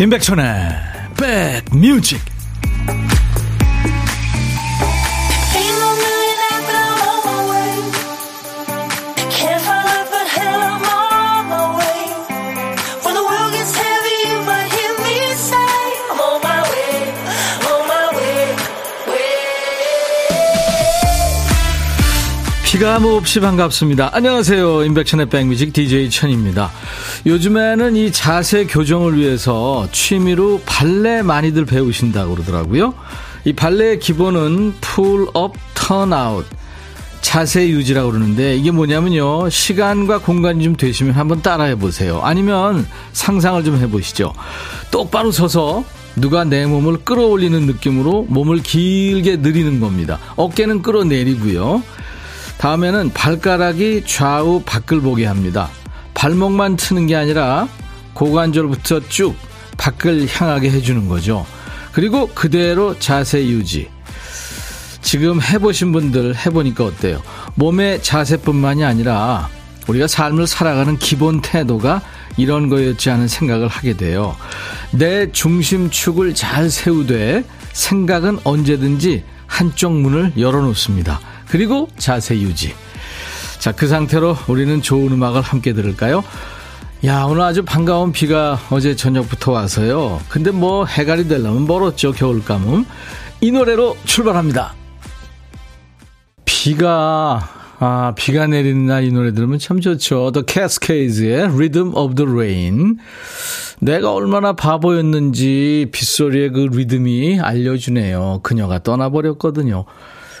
임백천의 0.00 0.44
백뮤직 1.16 2.20
비가 22.78 23.00
몹시 23.00 23.40
반갑습니다. 23.40 24.10
안녕하세요. 24.12 24.84
임백천의 24.84 25.26
백뮤직 25.30 25.72
DJ 25.72 26.10
천입니다. 26.10 26.70
요즘에는 27.26 27.96
이 27.96 28.12
자세 28.12 28.64
교정을 28.64 29.18
위해서 29.18 29.88
취미로 29.92 30.60
발레 30.64 31.22
많이들 31.22 31.64
배우신다고 31.64 32.34
그러더라고요. 32.34 32.94
이 33.44 33.52
발레의 33.52 33.98
기본은 33.98 34.74
pull-up, 34.80 35.54
turnout, 35.74 36.46
자세 37.20 37.68
유지라고 37.68 38.10
그러는데 38.10 38.56
이게 38.56 38.70
뭐냐면요. 38.70 39.50
시간과 39.50 40.18
공간이 40.18 40.64
좀 40.64 40.76
되시면 40.76 41.14
한번 41.14 41.42
따라해 41.42 41.74
보세요. 41.74 42.20
아니면 42.22 42.86
상상을 43.12 43.62
좀 43.64 43.78
해보시죠. 43.78 44.32
똑바로 44.90 45.30
서서 45.30 45.84
누가 46.16 46.44
내 46.44 46.66
몸을 46.66 46.98
끌어올리는 47.04 47.60
느낌으로 47.66 48.26
몸을 48.28 48.62
길게 48.62 49.36
늘리는 49.36 49.80
겁니다. 49.80 50.18
어깨는 50.36 50.82
끌어내리고요. 50.82 51.82
다음에는 52.58 53.12
발가락이 53.12 54.02
좌우 54.06 54.62
밖을 54.64 55.00
보게 55.00 55.26
합니다. 55.26 55.68
발목만 56.18 56.74
트는 56.74 57.06
게 57.06 57.14
아니라 57.14 57.68
고관절부터 58.14 59.08
쭉 59.08 59.36
밖을 59.76 60.26
향하게 60.28 60.68
해주는 60.68 61.06
거죠. 61.06 61.46
그리고 61.92 62.26
그대로 62.34 62.98
자세 62.98 63.46
유지. 63.46 63.88
지금 65.00 65.40
해보신 65.40 65.92
분들 65.92 66.34
해보니까 66.34 66.84
어때요? 66.84 67.22
몸의 67.54 68.02
자세뿐만이 68.02 68.84
아니라 68.84 69.48
우리가 69.86 70.08
삶을 70.08 70.48
살아가는 70.48 70.98
기본 70.98 71.40
태도가 71.40 72.02
이런 72.36 72.68
거였지 72.68 73.10
않은 73.10 73.28
생각을 73.28 73.68
하게 73.68 73.96
돼요. 73.96 74.34
내 74.90 75.30
중심축을 75.30 76.34
잘 76.34 76.68
세우되 76.68 77.44
생각은 77.72 78.40
언제든지 78.42 79.22
한쪽 79.46 79.92
문을 79.92 80.32
열어놓습니다. 80.36 81.20
그리고 81.46 81.88
자세 81.96 82.40
유지. 82.40 82.74
자, 83.58 83.72
그 83.72 83.86
상태로 83.88 84.36
우리는 84.48 84.80
좋은 84.80 85.12
음악을 85.12 85.40
함께 85.42 85.72
들을까요? 85.72 86.22
야, 87.04 87.24
오늘 87.24 87.42
아주 87.42 87.64
반가운 87.64 88.12
비가 88.12 88.58
어제 88.70 88.96
저녁부터 88.96 89.52
와서요. 89.52 90.20
근데 90.28 90.50
뭐 90.50 90.84
해갈이 90.84 91.28
되려면 91.28 91.66
멀었죠, 91.66 92.12
겨울감은. 92.12 92.84
이 93.40 93.50
노래로 93.52 93.96
출발합니다. 94.04 94.74
비가, 96.44 97.48
아, 97.78 98.12
비가 98.16 98.46
내리는 98.46 98.86
날 98.86 99.04
이 99.04 99.12
노래 99.12 99.32
들으면 99.32 99.58
참 99.58 99.80
좋죠. 99.80 100.32
The 100.32 100.44
Cascades의 100.48 101.42
Rhythm 101.44 101.94
of 101.94 102.14
the 102.16 102.30
Rain. 102.30 102.96
내가 103.80 104.12
얼마나 104.12 104.54
바보였는지 104.54 105.86
빗소리의 105.92 106.50
그 106.50 106.68
리듬이 106.72 107.38
알려주네요. 107.40 108.40
그녀가 108.42 108.82
떠나버렸거든요. 108.82 109.84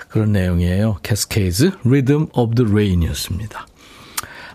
그런 0.08 0.32
내용이에요. 0.32 0.98
Cascades 1.02 1.72
Rhythm 1.84 2.26
of 2.32 2.54
the 2.54 2.70
Rain이었습니다. 2.70 3.66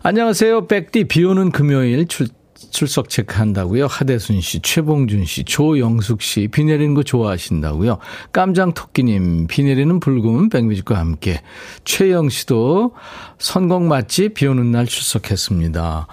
안녕하세요. 0.01 0.67
백디 0.67 1.05
비 1.05 1.23
오는 1.23 1.51
금요일 1.51 2.07
출, 2.07 2.27
출석 2.71 3.09
체크한다고요. 3.09 3.85
하대순 3.85 4.41
씨, 4.41 4.59
최봉준 4.61 5.25
씨, 5.25 5.43
조영숙 5.43 6.21
씨, 6.21 6.47
비 6.47 6.63
내리는 6.63 6.93
거 6.93 7.03
좋아하신다고요. 7.03 7.99
깜장토끼님, 8.31 9.47
비 9.47 9.63
내리는 9.63 9.99
불금 9.99 10.49
백뮤직과 10.49 10.97
함께. 10.97 11.41
최영 11.85 12.29
씨도 12.29 12.93
선곡 13.37 13.83
맛집 13.83 14.33
비 14.33 14.47
오는 14.47 14.71
날 14.71 14.87
출석했습니다. 14.87 16.07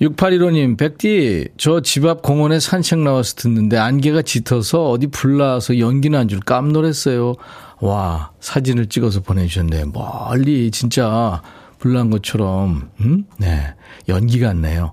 6815님, 0.00 0.76
백디, 0.76 1.48
저 1.56 1.80
집 1.80 2.04
앞 2.06 2.22
공원에 2.22 2.58
산책 2.60 3.00
나와서 3.00 3.34
듣는데 3.36 3.76
안개가 3.78 4.22
짙어서 4.22 4.90
어디 4.90 5.06
불나서 5.08 5.78
연기 5.78 6.08
난 6.10 6.28
줄 6.28 6.40
깜놀했어요. 6.40 7.34
와, 7.80 8.30
사진을 8.40 8.86
찍어서 8.86 9.20
보내주셨네요. 9.20 9.90
멀리 9.92 10.70
진짜 10.70 11.42
불난 11.78 12.10
것처럼, 12.10 12.90
음? 13.00 13.24
네. 13.38 13.74
연기 14.08 14.38
같네요. 14.38 14.92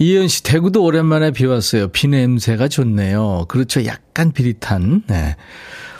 이현 0.00 0.26
씨, 0.26 0.42
대구도 0.42 0.82
오랜만에 0.82 1.30
비 1.30 1.46
왔어요. 1.46 1.88
비 1.88 2.08
냄새가 2.08 2.66
좋네요. 2.68 3.44
그렇죠. 3.48 3.84
약간 3.86 4.32
비릿한, 4.32 5.04
네. 5.06 5.36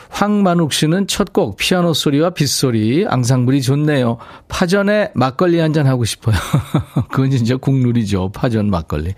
황만욱 0.09 0.73
씨는 0.73 1.07
첫 1.07 1.29
곡 1.31 1.57
피아노 1.57 1.93
소리와 1.93 2.31
빗소리 2.31 3.05
앙상블이 3.07 3.61
좋네요. 3.61 4.17
파전에 4.47 5.11
막걸리 5.15 5.59
한 5.59 5.71
잔 5.73 5.85
하고 5.87 6.03
싶어요. 6.05 6.35
그건 7.11 7.29
진짜 7.31 7.55
국룰이죠. 7.57 8.31
파전 8.33 8.69
막걸리. 8.69 9.13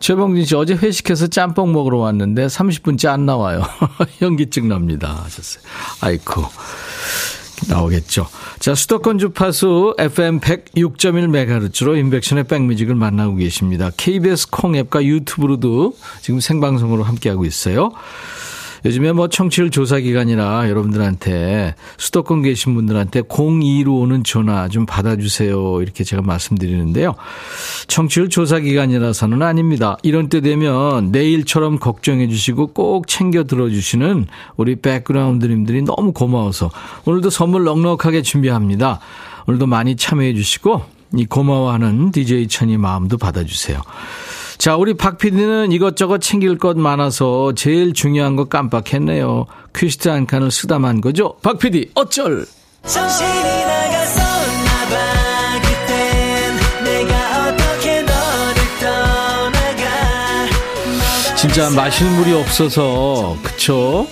최봉진 0.00 0.44
씨 0.44 0.54
어제 0.54 0.74
회식해서 0.74 1.28
짬뽕 1.28 1.72
먹으러 1.72 1.98
왔는데 1.98 2.46
30분째 2.46 3.08
안 3.08 3.24
나와요. 3.26 3.62
현기증 4.20 4.68
납니다. 4.68 5.22
하셨어요. 5.24 5.64
아이쿠. 6.02 6.44
나오겠죠. 7.68 8.26
자, 8.58 8.74
수도권 8.74 9.18
주파수 9.18 9.94
FM 9.98 10.40
106.1MHz로 10.40 11.96
인백션의 11.96 12.44
백뮤직을 12.44 12.94
만나고 12.94 13.36
계십니다. 13.36 13.90
KBS 13.96 14.50
콩 14.50 14.76
앱과 14.76 15.04
유튜브로도 15.04 15.96
지금 16.20 16.40
생방송으로 16.40 17.04
함께하고 17.04 17.44
있어요. 17.46 17.92
요즘에 18.84 19.12
뭐 19.12 19.28
청취율 19.28 19.70
조사 19.70 19.98
기간이라 19.98 20.68
여러분들한테 20.68 21.74
수도권 21.96 22.42
계신 22.42 22.74
분들한테 22.74 23.22
02로 23.22 24.00
오는 24.00 24.22
전화 24.24 24.68
좀 24.68 24.84
받아주세요. 24.84 25.80
이렇게 25.80 26.04
제가 26.04 26.22
말씀드리는데요. 26.22 27.14
청취율 27.86 28.28
조사 28.28 28.60
기간이라서는 28.60 29.40
아닙니다. 29.42 29.96
이런 30.02 30.28
때 30.28 30.40
되면 30.40 31.10
내일처럼 31.12 31.78
걱정해 31.78 32.28
주시고 32.28 32.68
꼭 32.68 33.08
챙겨 33.08 33.44
들어주시는 33.44 34.26
우리 34.56 34.76
백그라운드님들이 34.76 35.82
너무 35.82 36.12
고마워서 36.12 36.70
오늘도 37.06 37.30
선물 37.30 37.64
넉넉하게 37.64 38.22
준비합니다. 38.22 39.00
오늘도 39.46 39.66
많이 39.66 39.96
참여해 39.96 40.34
주시고 40.34 40.82
이 41.16 41.24
고마워하는 41.26 42.10
DJ 42.10 42.48
천이 42.48 42.76
마음도 42.76 43.16
받아주세요. 43.16 43.80
자, 44.58 44.76
우리 44.76 44.94
박 44.94 45.18
PD는 45.18 45.72
이것저것 45.72 46.18
챙길 46.20 46.58
것 46.58 46.76
많아서 46.76 47.52
제일 47.54 47.92
중요한 47.92 48.36
거 48.36 48.44
깜빡했네요. 48.44 49.46
퀴스트 49.74 50.08
한 50.08 50.26
칸을 50.26 50.50
쓰다만 50.50 51.00
거죠? 51.00 51.36
박 51.42 51.58
PD, 51.58 51.90
어쩔! 51.94 52.46
진짜 61.36 61.68
마실 61.70 62.08
물이 62.10 62.32
없어서, 62.32 63.36
그쵸? 63.42 64.06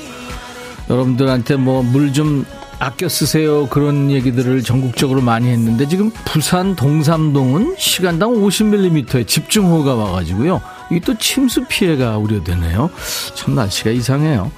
여러분들한테 0.90 1.56
뭐 1.56 1.82
물 1.82 2.12
좀 2.12 2.44
아껴 2.82 3.08
쓰세요. 3.08 3.68
그런 3.68 4.10
얘기들을 4.10 4.64
전국적으로 4.64 5.20
많이 5.20 5.48
했는데 5.48 5.86
지금 5.86 6.10
부산 6.24 6.74
동삼동은 6.74 7.76
시간당 7.78 8.32
50mm의 8.32 9.28
집중호우가 9.28 9.94
와가지고요. 9.94 10.60
이게 10.90 10.98
또 10.98 11.16
침수 11.16 11.64
피해가 11.68 12.18
우려되네요. 12.18 12.90
참 13.36 13.54
날씨가 13.54 13.90
이상해요. 13.90 14.50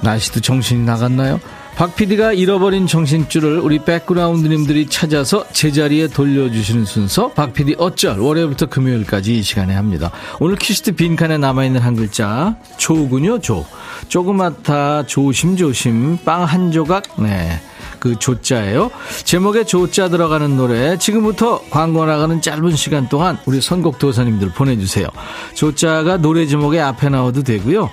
날씨도 0.00 0.38
정신이 0.38 0.84
나갔나요? 0.84 1.40
박 1.78 1.94
PD가 1.94 2.32
잃어버린 2.32 2.88
정신줄을 2.88 3.60
우리 3.60 3.78
백그라운드님들이 3.78 4.88
찾아서 4.88 5.46
제자리에 5.52 6.08
돌려주시는 6.08 6.84
순서 6.84 7.30
박 7.30 7.52
PD 7.52 7.76
어쩔 7.78 8.18
월요일부터 8.18 8.66
금요일까지 8.66 9.38
이 9.38 9.42
시간에 9.44 9.76
합니다. 9.76 10.10
오늘 10.40 10.56
퀴스트 10.56 10.96
빈칸에 10.96 11.38
남아있는 11.38 11.80
한 11.80 11.94
글자 11.94 12.56
조군요 12.78 13.38
조 13.38 13.64
조그맣다 14.08 15.06
조심조심 15.06 16.18
빵 16.24 16.42
한 16.42 16.72
조각 16.72 17.04
네. 17.22 17.60
그 18.00 18.18
조자예요. 18.18 18.90
제목에 19.22 19.62
조자 19.62 20.08
들어가는 20.08 20.56
노래 20.56 20.98
지금부터 20.98 21.60
광고 21.70 22.04
나가는 22.06 22.42
짧은 22.42 22.74
시간 22.74 23.08
동안 23.08 23.38
우리 23.46 23.60
선곡 23.60 24.00
도사님들 24.00 24.48
보내주세요. 24.48 25.06
조자가 25.54 26.16
노래 26.16 26.44
제목에 26.46 26.80
앞에 26.80 27.08
나와도 27.08 27.44
되고요. 27.44 27.88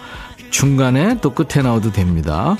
중간에 0.49 1.19
또 1.21 1.35
끝에 1.35 1.61
나와도 1.61 1.91
됩니다. 1.91 2.57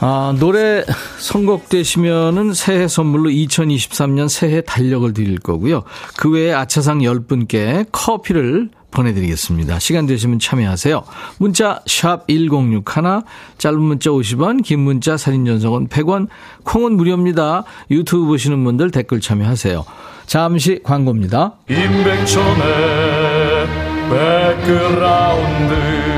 아, 0.00 0.32
노래 0.38 0.84
선곡되시면은 1.18 2.54
새해 2.54 2.86
선물로 2.86 3.30
2023년 3.30 4.28
새해 4.28 4.60
달력을 4.60 5.12
드릴 5.12 5.40
거고요. 5.40 5.82
그 6.16 6.30
외에 6.30 6.52
아차상 6.52 6.98
10분께 6.98 7.86
커피를 7.90 8.70
보내드리겠습니다. 8.90 9.78
시간 9.80 10.06
되시면 10.06 10.38
참여하세요. 10.38 11.02
문자 11.38 11.80
1061, 11.86 12.82
짧은 13.58 13.80
문자 13.80 14.10
50원, 14.10 14.62
긴 14.62 14.80
문자 14.80 15.16
사진 15.16 15.44
전송은 15.44 15.88
100원, 15.88 16.28
콩은 16.64 16.96
무료입니다. 16.96 17.64
유튜브 17.90 18.26
보시는 18.26 18.62
분들 18.64 18.90
댓글 18.90 19.20
참여하세요. 19.20 19.84
잠시 20.26 20.80
광고입니다. 20.82 21.54
임백천의 21.68 23.66
백그라운드 24.08 26.17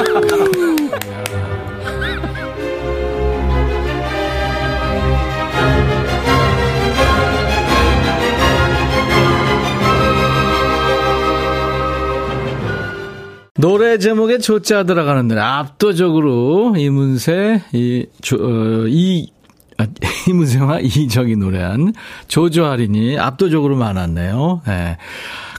노래 13.61 13.99
제목에 13.99 14.39
조자 14.39 14.83
들어가는 14.83 15.27
노래 15.27 15.39
압도적으로 15.39 16.73
이문세 16.75 17.61
이, 17.73 18.07
조, 18.19 18.35
어, 18.37 18.87
이 18.87 19.31
아, 19.77 19.85
이문세와 20.27 20.79
이적이 20.79 21.35
노래한 21.35 21.93
조조할인이 22.27 23.19
압도적으로 23.19 23.75
많았네요. 23.77 24.63
네. 24.65 24.97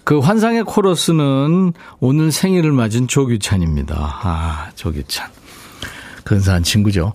그 0.02 0.18
환상의 0.18 0.64
코러스는 0.64 1.74
오늘 2.00 2.32
생일을 2.32 2.72
맞은 2.72 3.06
조규찬입니다. 3.06 3.94
아, 3.96 4.70
조규찬. 4.74 5.30
근사한 6.24 6.64
친구죠. 6.64 7.12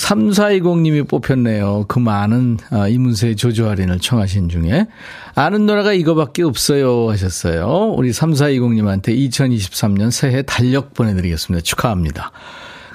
3420님이 0.00 1.06
뽑혔네요. 1.06 1.84
그 1.86 1.98
많은 1.98 2.58
아, 2.70 2.88
이문세의 2.88 3.36
조조 3.36 3.68
할인을 3.68 3.98
청하신 3.98 4.48
중에 4.48 4.86
아는 5.34 5.66
노래가 5.66 5.92
이거밖에 5.92 6.42
없어요 6.42 7.10
하셨어요. 7.10 7.94
우리 7.96 8.10
3420님한테 8.10 9.08
2023년 9.08 10.10
새해 10.10 10.42
달력 10.42 10.94
보내드리겠습니다. 10.94 11.62
축하합니다. 11.62 12.32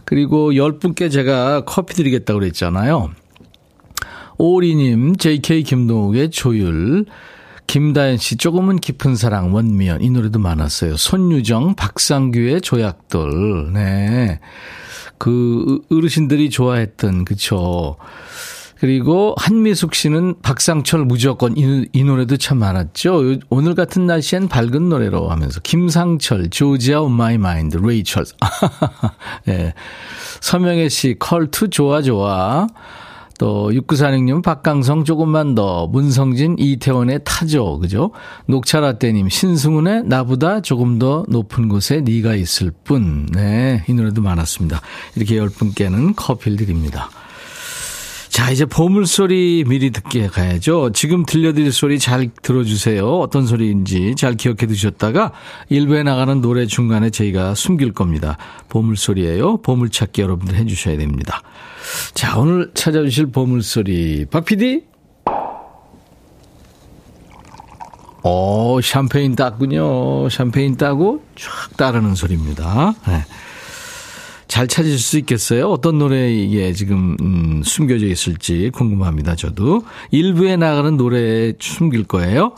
그리고 0.03 0.51
10분께 0.51 1.11
제가 1.11 1.65
커피 1.65 1.95
드리겠다고 1.95 2.39
그랬잖아요. 2.39 3.11
오리님, 4.37 5.15
JK 5.15 5.63
김동욱의 5.63 6.29
조율, 6.31 7.05
김다현 7.67 8.17
씨, 8.17 8.35
조금은 8.35 8.77
깊은 8.77 9.15
사랑, 9.15 9.53
원미연. 9.53 10.01
이 10.01 10.09
노래도 10.09 10.39
많았어요. 10.39 10.97
손유정, 10.97 11.75
박상규의 11.75 12.61
조약돌. 12.61 13.71
네. 13.73 14.39
그 15.17 15.81
어르신들이 15.91 16.49
좋아했던 16.49 17.25
그쵸. 17.25 17.97
그리고 18.79 19.33
한미숙 19.37 19.95
씨는 19.95 20.41
박상철 20.41 21.05
무조건 21.05 21.55
이, 21.57 21.87
이, 21.93 22.03
노래도 22.03 22.35
참 22.37 22.59
많았죠. 22.59 23.37
오늘 23.49 23.73
같은 23.73 24.05
날씨엔 24.05 24.49
밝은 24.49 24.89
노래로 24.89 25.29
하면서 25.29 25.61
김상철, 25.61 26.49
Georgia 26.49 27.01
on 27.01 27.13
My 27.13 27.37
Mind, 27.37 27.77
Ray 27.77 27.91
Charles. 27.91 28.25
예. 29.47 29.73
서명혜 30.41 30.89
씨 30.89 31.15
컬투 31.17 31.69
좋아 31.69 32.01
좋아. 32.01 32.67
또 33.37 33.69
6946님 33.71 34.41
박강성 34.41 35.03
조금만 35.03 35.55
더 35.55 35.87
문성진 35.87 36.55
이태원의 36.57 37.21
타조 37.23 37.79
그죠? 37.79 38.11
녹차라떼님 38.47 39.29
신승훈의 39.29 40.03
나보다 40.05 40.61
조금 40.61 40.99
더 40.99 41.25
높은 41.27 41.67
곳에 41.69 42.01
네가 42.01 42.35
있을 42.35 42.71
뿐. 42.83 43.25
네, 43.33 43.83
이 43.87 43.93
노래도 43.93 44.21
많았습니다. 44.21 44.81
이렇게 45.15 45.37
열 45.37 45.49
분께는 45.49 46.15
커피를 46.15 46.57
드립니다. 46.57 47.09
자, 48.35 48.51
이제 48.51 48.65
보물소리 48.65 49.63
미리 49.65 49.91
듣게 49.91 50.27
가야죠. 50.27 50.91
지금 50.91 51.25
들려드릴 51.25 51.71
소리 51.71 51.99
잘 51.99 52.29
들어주세요. 52.41 53.07
어떤 53.07 53.47
소리인지 53.47 54.15
잘 54.17 54.35
기억해 54.35 54.67
두셨다가 54.67 55.31
일부에 55.69 56.03
나가는 56.03 56.41
노래 56.41 56.65
중간에 56.65 57.11
저희가 57.11 57.55
숨길 57.55 57.93
겁니다. 57.93 58.37
보물소리예요. 58.67 59.61
보물찾기 59.61 60.21
여러분들 60.21 60.53
해주셔야 60.55 60.97
됩니다. 60.97 61.43
자, 62.13 62.37
오늘 62.37 62.71
찾아주실 62.73 63.27
보물소리. 63.27 64.25
박 64.29 64.43
PD? 64.43 64.83
오, 68.21 68.81
샴페인 68.81 69.37
땄군요. 69.37 70.27
샴페인 70.27 70.75
따고 70.75 71.23
쫙 71.37 71.77
따르는 71.77 72.15
소리입니다. 72.15 72.95
네. 73.07 73.23
잘 74.55 74.67
찾으실 74.69 74.99
수 74.99 75.17
있겠어요? 75.17 75.67
어떤 75.69 75.97
노래에 75.97 76.71
지금 76.71 77.17
음, 77.21 77.61
숨겨져 77.65 78.05
있을지 78.05 78.71
궁금합니다. 78.73 79.35
저도 79.35 79.83
일부에 80.11 80.55
나가는 80.55 80.95
노래에 80.95 81.55
숨길 81.59 82.05
거예요. 82.05 82.53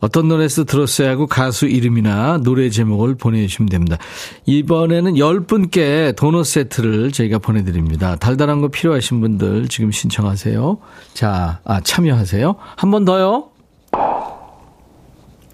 어떤 0.00 0.28
노래에서 0.28 0.64
들었어야 0.64 1.10
하고 1.10 1.26
가수 1.26 1.66
이름이나 1.66 2.38
노래 2.38 2.70
제목을 2.70 3.16
보내주시면 3.16 3.68
됩니다. 3.68 3.98
이번에는 4.46 5.12
10분께 5.16 6.16
도넛 6.16 6.46
세트를 6.46 7.12
저희가 7.12 7.38
보내드립니다. 7.38 8.16
달달한 8.16 8.62
거 8.62 8.68
필요하신 8.68 9.20
분들 9.20 9.68
지금 9.68 9.90
신청하세요. 9.92 10.78
자, 11.12 11.60
아, 11.64 11.82
참여하세요. 11.82 12.56
한 12.76 12.90
번 12.90 13.04
더요. 13.04 13.50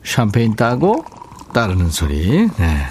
샴페인 0.05 0.55
따고 0.55 1.05
따르는 1.53 1.91
소리. 1.91 2.47
네. 2.57 2.87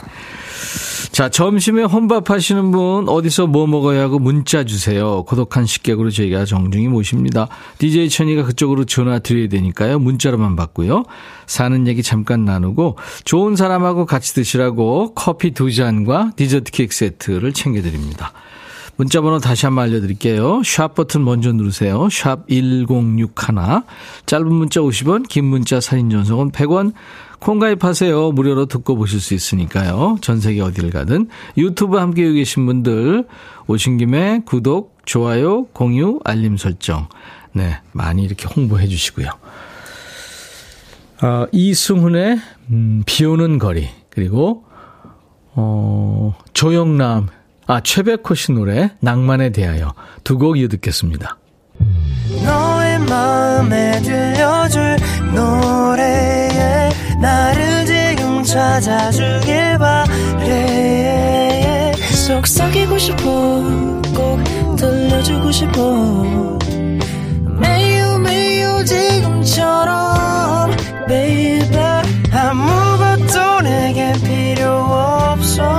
자, 1.12 1.28
점심에 1.28 1.84
혼밥 1.84 2.30
하시는 2.30 2.72
분 2.72 3.10
어디서 3.10 3.48
뭐 3.48 3.68
먹어야 3.68 4.04
하고 4.04 4.20
문자 4.20 4.64
주세요. 4.64 5.24
고독한 5.24 5.66
식객으로 5.66 6.12
저희가 6.12 6.46
정중히 6.46 6.88
모십니다. 6.88 7.48
DJ 7.80 8.10
천이가 8.10 8.44
그쪽으로 8.44 8.86
전화 8.86 9.20
드려야 9.20 9.50
되니까요. 9.50 10.00
문자로만 10.00 10.56
받고요. 10.56 11.04
사는 11.46 11.88
얘기 11.88 12.04
잠깐 12.04 12.46
나누고 12.46 12.98
좋은 13.26 13.56
사람하고 13.56 14.06
같이 14.06 14.34
드시라고 14.36 15.14
커피 15.16 15.52
두 15.52 15.74
잔과 15.74 16.32
디저트 16.36 16.72
케이크 16.72 16.96
세트를 16.96 17.54
챙겨드립니다. 17.54 18.32
문자 19.00 19.22
번호 19.22 19.40
다시 19.40 19.66
한번 19.66 19.86
알려드릴게요. 19.86 20.62
샵 20.66 20.94
버튼 20.94 21.24
먼저 21.24 21.54
누르세요. 21.54 22.10
샵 22.12 22.46
1061. 22.50 23.56
짧은 24.26 24.54
문자 24.54 24.82
50원, 24.82 25.26
긴 25.26 25.46
문자 25.46 25.80
사진 25.80 26.10
전송은 26.10 26.52
100원. 26.52 26.92
콩 27.40 27.60
가입하세요. 27.60 28.34
무료로 28.34 28.66
듣고 28.66 28.98
보실 28.98 29.22
수 29.22 29.34
있으니까요. 29.34 30.18
전 30.20 30.42
세계 30.42 30.60
어디를 30.60 30.90
가든. 30.90 31.30
유튜브 31.56 31.96
함께 31.96 32.30
계신 32.34 32.66
분들 32.66 33.26
오신 33.68 34.00
김에 34.00 34.42
구독, 34.46 34.98
좋아요, 35.06 35.68
공유, 35.68 36.20
알림 36.26 36.58
설정. 36.58 37.08
네, 37.54 37.80
많이 37.94 38.24
이렇게 38.24 38.48
홍보해 38.54 38.90
주시고요. 38.90 39.30
어, 41.22 41.46
이승훈의 41.54 42.38
음, 42.72 43.04
비 43.06 43.24
오는 43.24 43.60
거리 43.60 43.88
그리고 44.10 44.66
어, 45.54 46.36
조영남 46.52 47.28
아 47.72 47.80
최백호 47.82 48.34
씨 48.34 48.52
노래 48.52 48.90
낭만에 49.00 49.52
대하여 49.52 49.94
두 50.24 50.40
곡 50.40 50.58
이어 50.58 50.68
듣겠습니다. 50.70 51.38
너의 52.44 52.98
마음에 53.00 54.02
들려줄 54.02 54.98
노래에 55.36 56.90
나를 57.22 57.86
지금 57.86 58.42
찾아주길 58.44 59.78
바래. 59.78 60.50
속삭이고 62.26 62.98
싶어 62.98 63.22
꼭 64.16 64.44
들려주고 64.76 65.52
싶어. 65.52 66.58
매우 67.60 68.18
매우 68.20 68.84
지금처럼 68.84 70.72
baby 71.08 71.78
아무것도 72.32 73.62
내게 73.62 74.14
필요 74.24 74.72
없어 74.72 75.79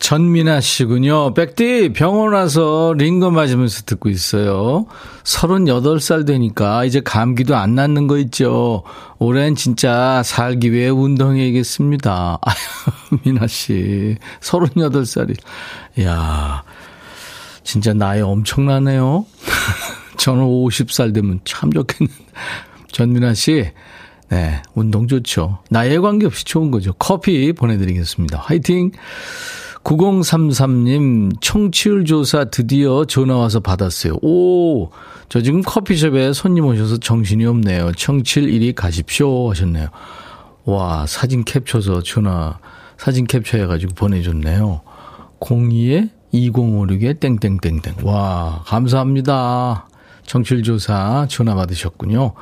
전민아 0.00 0.60
씨군요. 0.60 1.34
백디 1.34 1.92
병원 1.92 2.32
와서 2.32 2.94
링거 2.96 3.30
맞으면서 3.30 3.82
듣고 3.84 4.08
있어요. 4.08 4.86
38살 5.24 6.26
되니까 6.26 6.84
이제 6.84 7.00
감기도 7.00 7.54
안 7.54 7.74
낫는 7.74 8.06
거 8.06 8.16
있죠. 8.18 8.82
올해는 9.18 9.54
진짜 9.56 10.22
살기 10.24 10.72
위해 10.72 10.88
운동해야겠습니다. 10.88 12.38
아유, 12.42 13.18
민아 13.24 13.46
씨. 13.46 14.16
38살이. 14.40 15.36
야 16.02 16.64
진짜 17.62 17.92
나이 17.92 18.22
엄청나네요. 18.22 19.26
저는 20.16 20.42
50살 20.44 21.14
되면 21.14 21.40
참 21.44 21.70
좋겠는데. 21.72 22.24
전민아 22.90 23.34
씨, 23.34 23.70
네, 24.30 24.62
운동 24.74 25.06
좋죠. 25.06 25.58
나이에 25.70 25.98
관계없이 25.98 26.44
좋은 26.44 26.70
거죠. 26.70 26.92
커피 26.94 27.52
보내드리겠습니다. 27.52 28.38
화이팅! 28.38 28.92
9033님, 29.84 31.40
청취율 31.40 32.04
조사 32.04 32.44
드디어 32.44 33.04
전화 33.06 33.36
와서 33.36 33.60
받았어요. 33.60 34.14
오, 34.22 34.90
저 35.28 35.40
지금 35.40 35.62
커피숍에 35.62 36.32
손님 36.32 36.66
오셔서 36.66 36.98
정신이 36.98 37.46
없네요. 37.46 37.92
청취율 37.92 38.50
1위 38.50 38.74
가십시오 38.74 39.50
하셨네요. 39.50 39.88
와, 40.64 41.06
사진 41.06 41.44
캡쳐서 41.44 42.02
전화, 42.02 42.58
사진 42.98 43.26
캡처해가지고 43.26 43.94
보내줬네요. 43.94 44.82
02에 45.40 46.10
2056에 46.34 47.18
땡땡땡땡. 47.18 47.94
와, 48.04 48.62
감사합니다. 48.66 49.88
청취율 50.26 50.62
조사 50.62 51.26
전화 51.28 51.54
받으셨군요. 51.54 52.34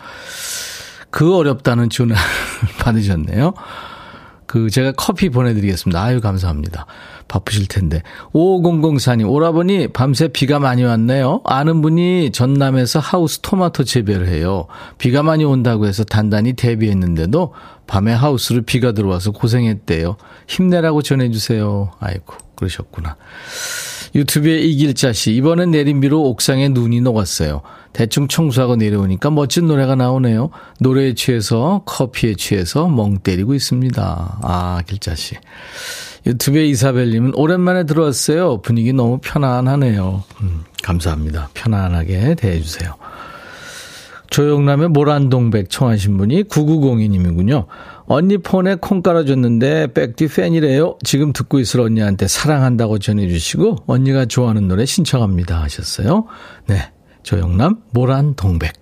그 1.10 1.34
어렵다는 1.34 1.88
전화 1.88 2.16
받으셨네요. 2.80 3.54
그 4.48 4.70
제가 4.70 4.92
커피 4.96 5.28
보내드리겠습니다. 5.28 6.02
아유 6.02 6.20
감사합니다. 6.20 6.86
바쁘실 7.28 7.68
텐데. 7.68 8.02
5004님 8.32 9.30
오라버니 9.30 9.88
밤새 9.88 10.28
비가 10.28 10.58
많이 10.58 10.82
왔네요. 10.82 11.42
아는 11.44 11.82
분이 11.82 12.32
전남에서 12.32 12.98
하우스 12.98 13.40
토마토 13.40 13.84
재배를 13.84 14.26
해요. 14.28 14.66
비가 14.96 15.22
많이 15.22 15.44
온다고 15.44 15.86
해서 15.86 16.02
단단히 16.02 16.54
대비했는데도 16.54 17.52
밤에 17.86 18.12
하우스로 18.14 18.62
비가 18.62 18.92
들어와서 18.92 19.32
고생했대요. 19.32 20.16
힘내라고 20.48 21.02
전해주세요. 21.02 21.92
아이고 22.00 22.34
그러셨구나. 22.56 23.16
유튜브에 24.14 24.58
이길자 24.58 25.12
씨, 25.12 25.34
이번엔 25.34 25.70
내린 25.70 26.00
비로 26.00 26.22
옥상에 26.22 26.68
눈이 26.68 27.00
녹았어요. 27.00 27.62
대충 27.92 28.28
청소하고 28.28 28.76
내려오니까 28.76 29.30
멋진 29.30 29.66
노래가 29.66 29.94
나오네요. 29.94 30.50
노래에 30.80 31.14
취해서, 31.14 31.82
커피에 31.84 32.34
취해서 32.34 32.88
멍 32.88 33.18
때리고 33.18 33.54
있습니다. 33.54 34.38
아, 34.42 34.82
길자 34.86 35.14
씨. 35.14 35.36
유튜브에 36.26 36.66
이사벨님은 36.66 37.34
오랜만에 37.34 37.84
들어왔어요. 37.84 38.60
분위기 38.60 38.92
너무 38.92 39.18
편안하네요. 39.22 40.24
음, 40.42 40.64
감사합니다. 40.82 41.50
편안하게 41.54 42.34
대해주세요. 42.34 42.94
조영남의 44.30 44.88
모란동백 44.88 45.70
청하신 45.70 46.16
분이 46.18 46.44
9902님이군요. 46.44 47.66
언니 48.06 48.38
폰에 48.38 48.76
콩 48.76 49.02
깔아줬는데 49.02 49.92
백디 49.92 50.28
팬이래요. 50.28 50.98
지금 51.02 51.32
듣고 51.32 51.58
있을 51.58 51.80
언니한테 51.80 52.28
사랑한다고 52.28 52.98
전해주시고 52.98 53.84
언니가 53.86 54.26
좋아하는 54.26 54.68
노래 54.68 54.84
신청합니다 54.84 55.62
하셨어요. 55.62 56.26
네, 56.66 56.90
조영남 57.22 57.76
모란 57.92 58.34
동백. 58.34 58.72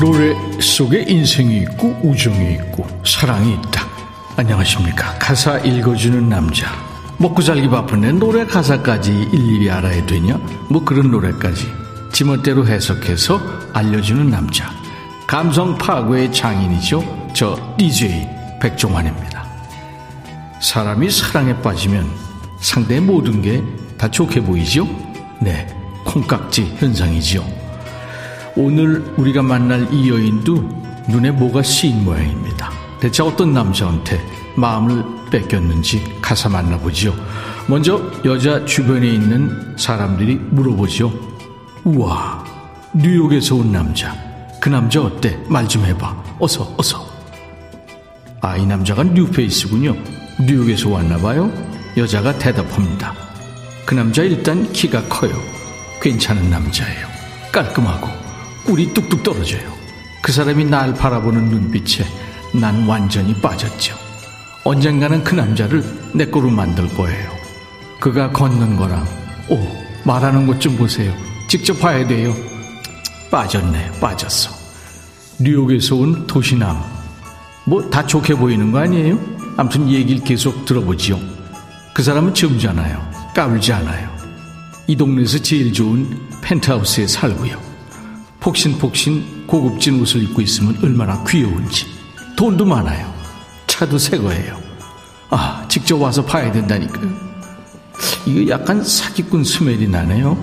노래 0.00 0.34
속에 0.60 1.04
인생이 1.08 1.58
있고 1.58 1.98
우정이 2.02 2.52
있고 2.54 2.86
사랑이 3.04 3.54
있다. 3.54 3.86
안녕하십니까. 4.36 5.14
가사 5.18 5.58
읽어주는 5.58 6.28
남자. 6.28 6.70
먹고 7.18 7.40
살기 7.40 7.68
바쁜데 7.68 8.12
노래 8.12 8.44
가사까지 8.44 9.10
일일이 9.32 9.70
알아야 9.70 10.04
되냐? 10.04 10.36
뭐 10.68 10.84
그런 10.84 11.10
노래까지 11.10 11.66
지멋대로 12.12 12.66
해석해서 12.66 13.40
알려주는 13.72 14.28
남자. 14.30 14.70
감성 15.26 15.76
파괴의 15.78 16.32
장인이죠. 16.32 17.30
저 17.34 17.58
DJ 17.78 18.28
백종환입니다. 18.60 19.46
사람이 20.60 21.10
사랑에 21.10 21.60
빠지면 21.62 22.06
상대의 22.60 23.00
모든 23.00 23.40
게 23.42 23.62
다 23.98 24.10
좋게 24.10 24.42
보이죠? 24.42 24.86
네. 25.40 25.66
콩깍지 26.04 26.76
현상이죠. 26.78 27.44
오늘 28.56 29.04
우리가 29.16 29.42
만날 29.42 29.86
이 29.92 30.08
여인도 30.10 30.54
눈에 31.08 31.30
뭐가 31.30 31.62
씌인 31.62 32.04
모양입니다. 32.04 32.70
대체 33.00 33.22
어떤 33.22 33.52
남자한테 33.52 34.20
마음을 34.56 35.04
뺏겼는지 35.30 36.02
가사 36.22 36.48
만나보죠. 36.48 37.14
먼저 37.68 38.00
여자 38.24 38.64
주변에 38.64 39.06
있는 39.08 39.76
사람들이 39.76 40.36
물어보죠. 40.36 41.12
우와, 41.84 42.44
뉴욕에서 42.94 43.56
온 43.56 43.72
남자. 43.72 44.14
그 44.60 44.68
남자 44.68 45.02
어때? 45.02 45.38
말 45.48 45.68
좀 45.68 45.84
해봐. 45.84 46.24
어서, 46.38 46.72
어서. 46.78 47.06
아, 48.40 48.56
이 48.56 48.64
남자가 48.66 49.04
뉴페이스군요. 49.04 49.94
뉴욕에서 50.40 50.90
왔나봐요. 50.90 51.52
여자가 51.96 52.38
대답합니다. 52.38 53.14
그 53.84 53.94
남자 53.94 54.22
일단 54.22 54.70
키가 54.72 55.02
커요. 55.08 55.32
괜찮은 56.00 56.50
남자예요. 56.50 57.06
깔끔하고. 57.52 58.25
꿀이 58.66 58.92
뚝뚝 58.94 59.22
떨어져요. 59.22 59.72
그 60.22 60.32
사람이 60.32 60.64
날 60.64 60.92
바라보는 60.94 61.44
눈빛에 61.46 62.04
난 62.60 62.86
완전히 62.86 63.34
빠졌죠. 63.40 63.94
언젠가는 64.64 65.22
그 65.22 65.34
남자를 65.34 65.84
내 66.12 66.26
거로 66.26 66.50
만들 66.50 66.88
거예요. 66.94 67.30
그가 68.00 68.30
걷는 68.32 68.76
거랑, 68.76 69.06
오, 69.48 69.58
말하는 70.04 70.46
것 70.46 70.58
좀 70.58 70.76
보세요. 70.76 71.12
직접 71.48 71.78
봐야 71.78 72.06
돼요. 72.06 72.34
빠졌네, 73.30 73.92
빠졌어. 74.00 74.50
뉴욕에서 75.38 75.94
온 75.96 76.26
도시남. 76.26 76.82
뭐 77.66 77.88
다 77.90 78.04
좋게 78.06 78.34
보이는 78.34 78.72
거 78.72 78.78
아니에요? 78.80 79.18
아무튼 79.56 79.88
얘기를 79.88 80.22
계속 80.24 80.64
들어보지요. 80.64 81.18
그 81.94 82.02
사람은 82.02 82.34
점잖아요. 82.34 83.32
까불지 83.34 83.72
않아요. 83.72 84.08
이 84.86 84.96
동네에서 84.96 85.38
제일 85.38 85.72
좋은 85.72 86.18
펜트하우스에 86.42 87.06
살고요. 87.06 87.65
폭신폭신 88.50 89.44
고급진 89.48 90.00
옷을 90.00 90.22
입고 90.22 90.40
있으면 90.40 90.78
얼마나 90.80 91.20
귀여운지. 91.24 91.84
돈도 92.36 92.64
많아요. 92.64 93.12
차도 93.66 93.98
새 93.98 94.18
거예요. 94.18 94.56
아, 95.30 95.64
직접 95.68 96.00
와서 96.00 96.24
봐야 96.24 96.52
된다니까요. 96.52 97.10
이거 98.24 98.48
약간 98.48 98.84
사기꾼 98.84 99.42
스멜이 99.42 99.88
나네요. 99.88 100.38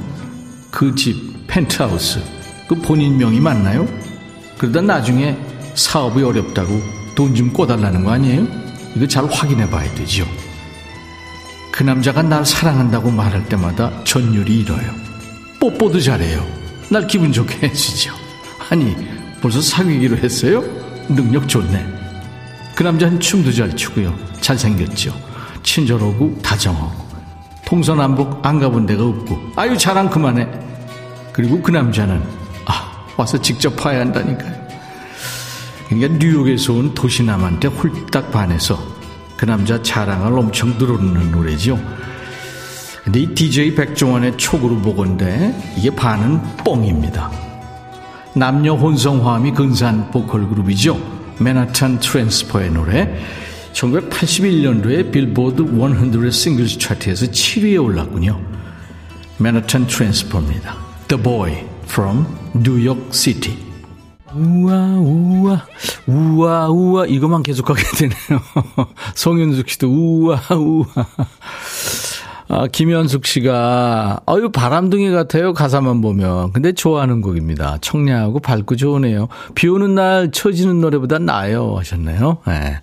그 0.69 0.93
집, 0.95 1.47
펜트하우스. 1.47 2.21
그 2.67 2.75
본인 2.75 3.17
명이 3.17 3.39
맞나요? 3.39 3.87
그러다 4.57 4.81
나중에 4.81 5.37
사업이 5.75 6.21
어렵다고 6.23 6.73
돈 7.15 7.33
좀 7.35 7.53
꿔달라는 7.53 8.03
거 8.03 8.11
아니에요? 8.11 8.45
이거 8.97 9.07
잘 9.07 9.25
확인해 9.31 9.69
봐야 9.69 9.89
되죠. 9.95 10.25
그 11.71 11.83
남자가 11.83 12.21
날 12.21 12.45
사랑한다고 12.45 13.11
말할 13.11 13.45
때마다 13.47 14.03
전율이 14.03 14.59
잃어요. 14.59 14.93
뽀뽀도 15.61 16.01
잘해요. 16.01 16.62
날 16.93 17.07
기분 17.07 17.33
좋게 17.33 17.67
해주죠. 17.67 18.13
아니, 18.69 18.95
벌써 19.41 19.59
사귀기로 19.59 20.15
했어요? 20.17 20.61
능력 21.09 21.49
좋네. 21.49 21.83
그 22.75 22.83
남자는 22.83 23.19
춤도 23.19 23.51
잘 23.51 23.75
추고요. 23.75 24.15
잘생겼죠. 24.41 25.11
친절하고 25.63 26.39
다정하고. 26.43 27.03
동서남북 27.65 28.45
안 28.45 28.59
가본 28.59 28.85
데가 28.85 29.05
없고. 29.05 29.39
아유, 29.55 29.75
자랑 29.75 30.07
그만해. 30.07 30.47
그리고 31.31 31.59
그 31.63 31.71
남자는, 31.71 32.21
아, 32.65 33.07
와서 33.17 33.41
직접 33.41 33.75
봐야 33.75 34.01
한다니까요. 34.01 34.53
그러니까 35.89 36.19
뉴욕에서 36.19 36.73
온 36.73 36.93
도시남한테 36.93 37.69
홀딱 37.69 38.31
반해서 38.31 38.79
그 39.35 39.45
남자 39.45 39.81
자랑을 39.81 40.37
엄청 40.37 40.77
늘어놓는 40.77 41.31
노래죠. 41.31 41.79
근데 43.03 43.19
이 43.19 43.27
DJ 43.27 43.75
백종원의 43.75 44.37
촉으로 44.37 44.77
보건데 44.77 45.53
이게 45.77 45.93
반은 45.93 46.41
뻥입니다. 46.63 47.31
남녀 48.33 48.73
혼성화음이 48.73 49.51
근사한 49.51 50.09
보컬 50.11 50.47
그룹이죠. 50.47 50.99
Manhattan 51.39 51.99
Transfer의 51.99 52.71
노래 52.71 53.19
1981년도에 53.73 55.11
빌보드 55.11 55.63
100 55.63 56.31
singles 56.31 56.79
차트에서 56.79 57.25
7위에 57.27 57.83
올랐군요. 57.83 58.39
맨하탄 59.37 59.87
트랜스퍼입니다. 59.87 60.77
The 61.09 61.21
Boy 61.21 61.65
from 61.85 62.25
New 62.55 62.87
York 62.87 63.11
City. 63.11 63.57
우와 64.33 64.75
우와 64.97 65.67
우와 66.07 66.69
우와 66.69 67.05
이것만 67.05 67.43
계속하게 67.43 67.83
되네요. 67.97 68.41
송윤숙 69.13 69.69
씨도 69.69 69.87
우와 69.89 70.41
우와 70.49 70.85
아, 72.49 72.67
김현숙 72.67 73.25
씨가, 73.25 74.21
어유 74.29 74.51
바람둥이 74.51 75.11
같아요. 75.11 75.53
가사만 75.53 76.01
보면. 76.01 76.51
근데 76.51 76.71
좋아하는 76.73 77.21
곡입니다. 77.21 77.77
청량하고 77.81 78.39
밝고 78.39 78.75
좋으네요. 78.75 79.27
비 79.55 79.67
오는 79.67 79.95
날 79.95 80.31
처지는 80.31 80.81
노래보다 80.81 81.19
나아요. 81.19 81.75
하셨네요. 81.77 82.39
네. 82.47 82.79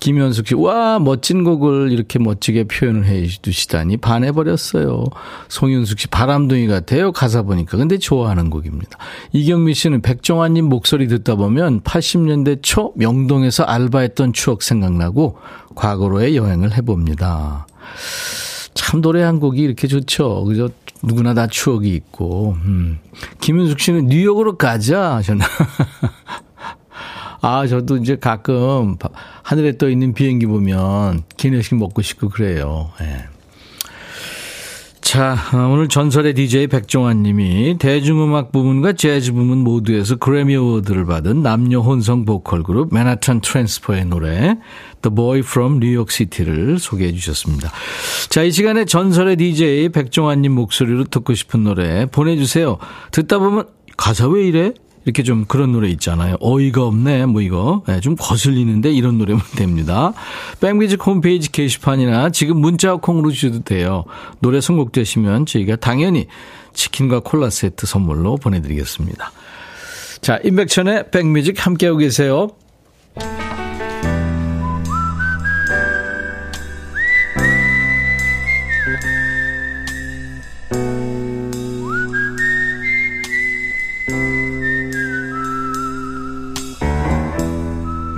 김현숙 0.00 0.48
씨, 0.48 0.54
와, 0.54 0.98
멋진 0.98 1.44
곡을 1.44 1.92
이렇게 1.92 2.18
멋지게 2.18 2.64
표현을 2.64 3.06
해 3.06 3.26
주시다니 3.26 3.98
반해버렸어요. 3.98 5.04
송윤숙 5.48 6.00
씨, 6.00 6.06
바람둥이 6.08 6.66
같아요. 6.66 7.12
가사 7.12 7.42
보니까. 7.42 7.76
근데 7.76 7.98
좋아하는 7.98 8.50
곡입니다. 8.50 8.98
이경미 9.32 9.74
씨는 9.74 10.02
백종환님 10.02 10.64
목소리 10.64 11.06
듣다 11.06 11.36
보면 11.36 11.82
80년대 11.82 12.60
초 12.62 12.92
명동에서 12.96 13.64
알바했던 13.64 14.32
추억 14.32 14.62
생각나고 14.62 15.38
과거로의 15.74 16.36
여행을 16.36 16.76
해봅니다. 16.76 17.66
참 18.74 19.00
노래 19.00 19.22
한 19.22 19.40
곡이 19.40 19.60
이렇게 19.60 19.86
좋죠. 19.88 20.44
그죠? 20.44 20.68
누구나 21.02 21.34
다 21.34 21.46
추억이 21.46 21.94
있고. 21.94 22.56
음. 22.64 22.98
김윤숙 23.40 23.80
씨는 23.80 24.06
뉴욕으로 24.06 24.56
가자 24.56 25.16
하셨나? 25.16 25.44
아, 27.42 27.66
저도 27.66 27.96
이제 27.96 28.16
가끔 28.16 28.96
하늘에 29.42 29.78
떠 29.78 29.88
있는 29.88 30.12
비행기 30.12 30.46
보면 30.46 31.22
기내식 31.36 31.76
먹고 31.76 32.02
싶고 32.02 32.28
그래요. 32.28 32.90
예. 33.00 33.24
자, 35.10 35.36
어, 35.52 35.56
오늘 35.72 35.88
전설의 35.88 36.34
DJ 36.34 36.68
백종환 36.68 37.24
님이 37.24 37.76
대중음악 37.80 38.52
부문과 38.52 38.92
재즈 38.92 39.32
부문 39.32 39.58
모두에서 39.58 40.14
그래미 40.14 40.54
어워드를 40.54 41.04
받은 41.04 41.42
남녀 41.42 41.80
혼성 41.80 42.24
보컬 42.24 42.62
그룹 42.62 42.94
맨하탄 42.94 43.40
트랜스퍼의 43.40 44.04
노래 44.04 44.56
The 45.02 45.12
Boy 45.12 45.40
from 45.40 45.78
New 45.78 45.92
York 45.92 46.14
City를 46.14 46.78
소개해 46.78 47.10
주셨습니다. 47.10 47.72
자, 48.28 48.44
이 48.44 48.52
시간에 48.52 48.84
전설의 48.84 49.34
DJ 49.34 49.88
백종환 49.88 50.42
님 50.42 50.52
목소리로 50.52 51.02
듣고 51.06 51.34
싶은 51.34 51.64
노래 51.64 52.06
보내주세요. 52.06 52.78
듣다 53.10 53.40
보면 53.40 53.66
가사 53.96 54.28
왜 54.28 54.46
이래? 54.46 54.74
이렇게 55.04 55.22
좀 55.22 55.44
그런 55.46 55.72
노래 55.72 55.88
있잖아요. 55.88 56.36
어이가 56.40 56.84
없네, 56.84 57.26
뭐 57.26 57.40
이거. 57.40 57.82
네, 57.86 58.00
좀 58.00 58.16
거슬리는데 58.16 58.92
이런 58.92 59.18
노래면 59.18 59.42
됩니다. 59.56 60.12
백뮤직 60.60 61.04
홈페이지 61.06 61.50
게시판이나 61.50 62.30
지금 62.30 62.58
문자 62.58 62.96
콩으로 62.96 63.30
주셔도 63.30 63.62
돼요. 63.62 64.04
노래 64.40 64.60
선곡되시면 64.60 65.46
저희가 65.46 65.76
당연히 65.76 66.26
치킨과 66.74 67.20
콜라 67.20 67.50
세트 67.50 67.86
선물로 67.86 68.36
보내드리겠습니다. 68.36 69.32
자, 70.20 70.38
임백천의 70.44 71.10
백뮤직 71.10 71.66
함께하고 71.66 71.98
계세요. 71.98 72.50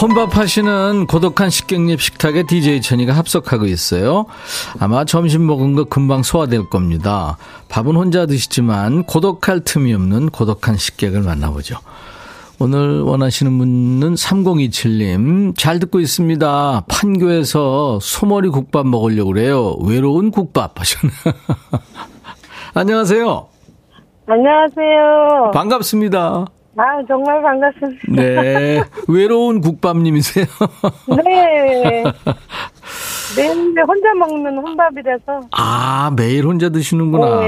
혼밥하시는 0.00 1.06
고독한 1.08 1.50
식객립 1.50 2.00
식탁에 2.00 2.44
DJ 2.44 2.82
천이가 2.82 3.14
합석하고 3.14 3.66
있어요. 3.66 4.26
아마 4.78 5.04
점심 5.04 5.44
먹은 5.46 5.74
거 5.74 5.84
금방 5.84 6.22
소화될 6.22 6.70
겁니다. 6.70 7.36
밥은 7.68 7.96
혼자 7.96 8.26
드시지만 8.26 9.02
고독할 9.02 9.60
틈이 9.64 9.92
없는 9.92 10.30
고독한 10.30 10.76
식객을 10.76 11.22
만나보죠. 11.22 11.78
오늘 12.60 13.02
원하시는 13.02 13.58
분은 13.58 14.14
3027님. 14.14 15.56
잘 15.56 15.80
듣고 15.80 15.98
있습니다. 15.98 16.84
판교에서 16.88 17.98
소머리 18.00 18.50
국밥 18.50 18.86
먹으려고 18.86 19.32
그래요. 19.32 19.76
외로운 19.82 20.30
국밥 20.30 20.78
하셨네요. 20.78 21.34
안녕하세요. 22.74 23.48
안녕하세요. 24.26 25.50
반갑습니다. 25.54 26.46
아, 26.78 27.02
정말 27.08 27.42
반갑습니다. 27.42 28.22
네. 28.22 28.82
외로운 29.08 29.60
국밥님이세요? 29.60 30.46
네. 31.24 32.04
매일 33.36 33.84
혼자 33.84 34.14
먹는 34.14 34.58
혼밥이라서. 34.58 35.40
아, 35.50 36.12
매일 36.16 36.46
혼자 36.46 36.68
드시는구나. 36.68 37.40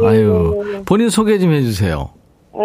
네. 0.00 0.06
아유. 0.06 0.82
본인 0.86 1.10
소개 1.10 1.38
좀 1.38 1.52
해주세요. 1.52 2.08
음, 2.54 2.60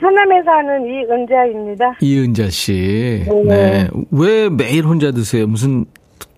하남에 0.00 0.42
사는 0.42 0.86
이은자입니다. 0.86 1.98
이은자 2.00 2.48
씨. 2.48 3.24
네. 3.28 3.42
네. 3.44 3.88
왜 4.10 4.48
매일 4.48 4.84
혼자 4.86 5.12
드세요? 5.12 5.46
무슨 5.46 5.84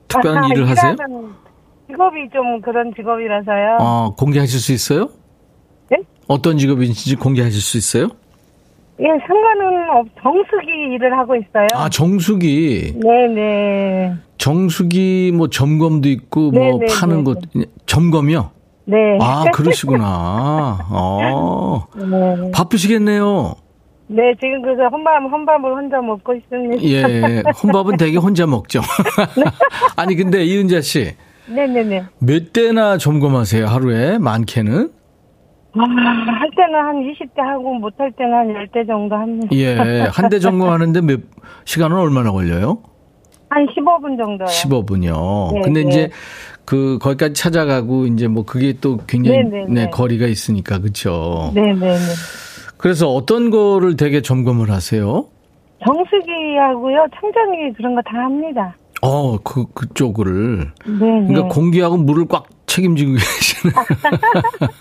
특별한 0.08 0.44
아, 0.44 0.48
일을 0.48 0.68
하세요? 0.68 0.96
직업이 1.88 2.28
좀 2.32 2.60
그런 2.62 2.92
직업이라서요. 2.96 3.76
어, 3.80 4.14
공개하실 4.16 4.58
수 4.58 4.72
있어요? 4.72 5.08
네? 5.88 5.98
어떤 6.26 6.58
직업인지 6.58 7.14
공개하실 7.14 7.60
수 7.60 7.78
있어요? 7.78 8.08
예, 9.00 9.06
상관은 9.26 9.90
없, 9.90 10.06
정수기 10.22 10.94
일을 10.94 11.16
하고 11.16 11.34
있어요. 11.34 11.66
아, 11.74 11.88
정수기. 11.88 12.94
네네. 13.02 14.12
정수기 14.36 15.32
뭐 15.34 15.48
점검도 15.48 16.08
있고 16.10 16.50
뭐 16.50 16.78
네, 16.78 16.78
네, 16.80 16.86
파는 16.94 17.18
네, 17.18 17.24
것 17.24 17.38
점검이요? 17.86 18.50
네. 18.84 18.96
아, 19.20 19.44
그러시구나. 19.52 20.86
어. 20.90 21.86
네. 21.96 22.50
바쁘시겠네요. 22.52 23.54
네, 24.08 24.34
지금 24.40 24.60
그래서 24.62 24.88
혼밥, 24.90 25.22
혼밥을 25.30 25.72
혼자 25.72 26.00
먹고 26.00 26.34
있습니다. 26.34 26.82
예. 26.82 27.42
혼밥은 27.62 27.96
되게 27.96 28.18
혼자 28.18 28.44
먹죠. 28.46 28.80
아니, 29.96 30.16
근데 30.16 30.44
이은자 30.44 30.80
씨. 30.80 31.14
네네네. 31.46 32.04
몇 32.18 32.52
대나 32.52 32.98
점검하세요, 32.98 33.66
하루에? 33.66 34.18
많게는? 34.18 34.90
아, 35.72 35.82
할 35.82 36.50
때는 36.56 36.74
한 36.74 36.96
20대 37.02 37.38
하고 37.40 37.74
못할 37.74 38.10
때는 38.12 38.32
한 38.34 38.48
10대 38.54 38.86
정도 38.86 39.14
합니다. 39.16 39.48
예. 39.52 39.76
한 40.10 40.28
대 40.28 40.38
점검하는데 40.38 41.00
몇, 41.02 41.20
시간은 41.64 41.96
얼마나 41.96 42.32
걸려요? 42.32 42.78
한 43.50 43.66
15분 43.66 44.16
정도요. 44.18 44.46
15분이요. 44.46 45.54
네, 45.54 45.60
근데 45.62 45.82
네. 45.84 45.88
이제 45.88 46.10
그 46.64 46.98
거기까지 47.00 47.34
찾아가고 47.34 48.06
이제 48.06 48.28
뭐 48.28 48.44
그게 48.44 48.74
또 48.80 48.98
굉장히 49.08 49.38
네, 49.38 49.44
네, 49.50 49.64
네, 49.68 49.84
네. 49.84 49.90
거리가 49.90 50.26
있으니까 50.26 50.78
그렇죠. 50.78 51.50
네 51.54 51.62
네 51.72 51.74
네. 51.74 51.96
그래서 52.76 53.08
어떤 53.12 53.50
거를 53.50 53.96
되게 53.96 54.22
점검을 54.22 54.70
하세요? 54.70 55.26
정수기하고요, 55.84 57.06
청정기 57.20 57.72
그런 57.76 57.94
거 57.94 58.02
다 58.02 58.18
합니다. 58.18 58.76
어, 59.02 59.38
그 59.38 59.64
그쪽을 59.72 60.70
네네. 60.86 61.26
그러니까 61.28 61.48
공기하고 61.48 61.96
물을 61.96 62.26
꽉 62.28 62.46
책임지고. 62.70 63.12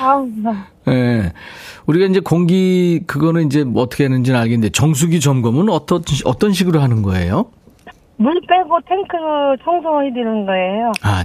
아우, 0.00 0.28
예. 0.88 1.32
우리가 1.86 2.06
이제 2.06 2.20
공기 2.20 3.00
그거는 3.06 3.46
이제 3.46 3.64
뭐 3.64 3.82
어떻게 3.82 4.04
하는지는 4.04 4.38
알겠는데 4.38 4.70
정수기 4.70 5.20
점검은 5.20 5.68
어떤 5.70 6.02
어떤 6.24 6.52
식으로 6.52 6.80
하는 6.80 7.02
거예요? 7.02 7.46
물 8.16 8.34
빼고 8.48 8.78
탱크 8.88 9.16
청소해 9.64 10.12
드리는 10.12 10.46
거예요. 10.46 10.92
아, 11.02 11.24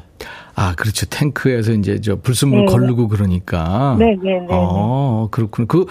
아, 0.55 0.75
그렇죠. 0.75 1.05
탱크에서 1.07 1.73
이제 1.73 1.99
저 2.01 2.15
불순물 2.17 2.65
네. 2.65 2.71
걸르고 2.71 3.07
그러니까. 3.07 3.95
네 3.99 4.15
네 4.23 4.39
네. 4.39 4.47
어, 4.49 5.27
그렇군요. 5.31 5.67
그, 5.67 5.85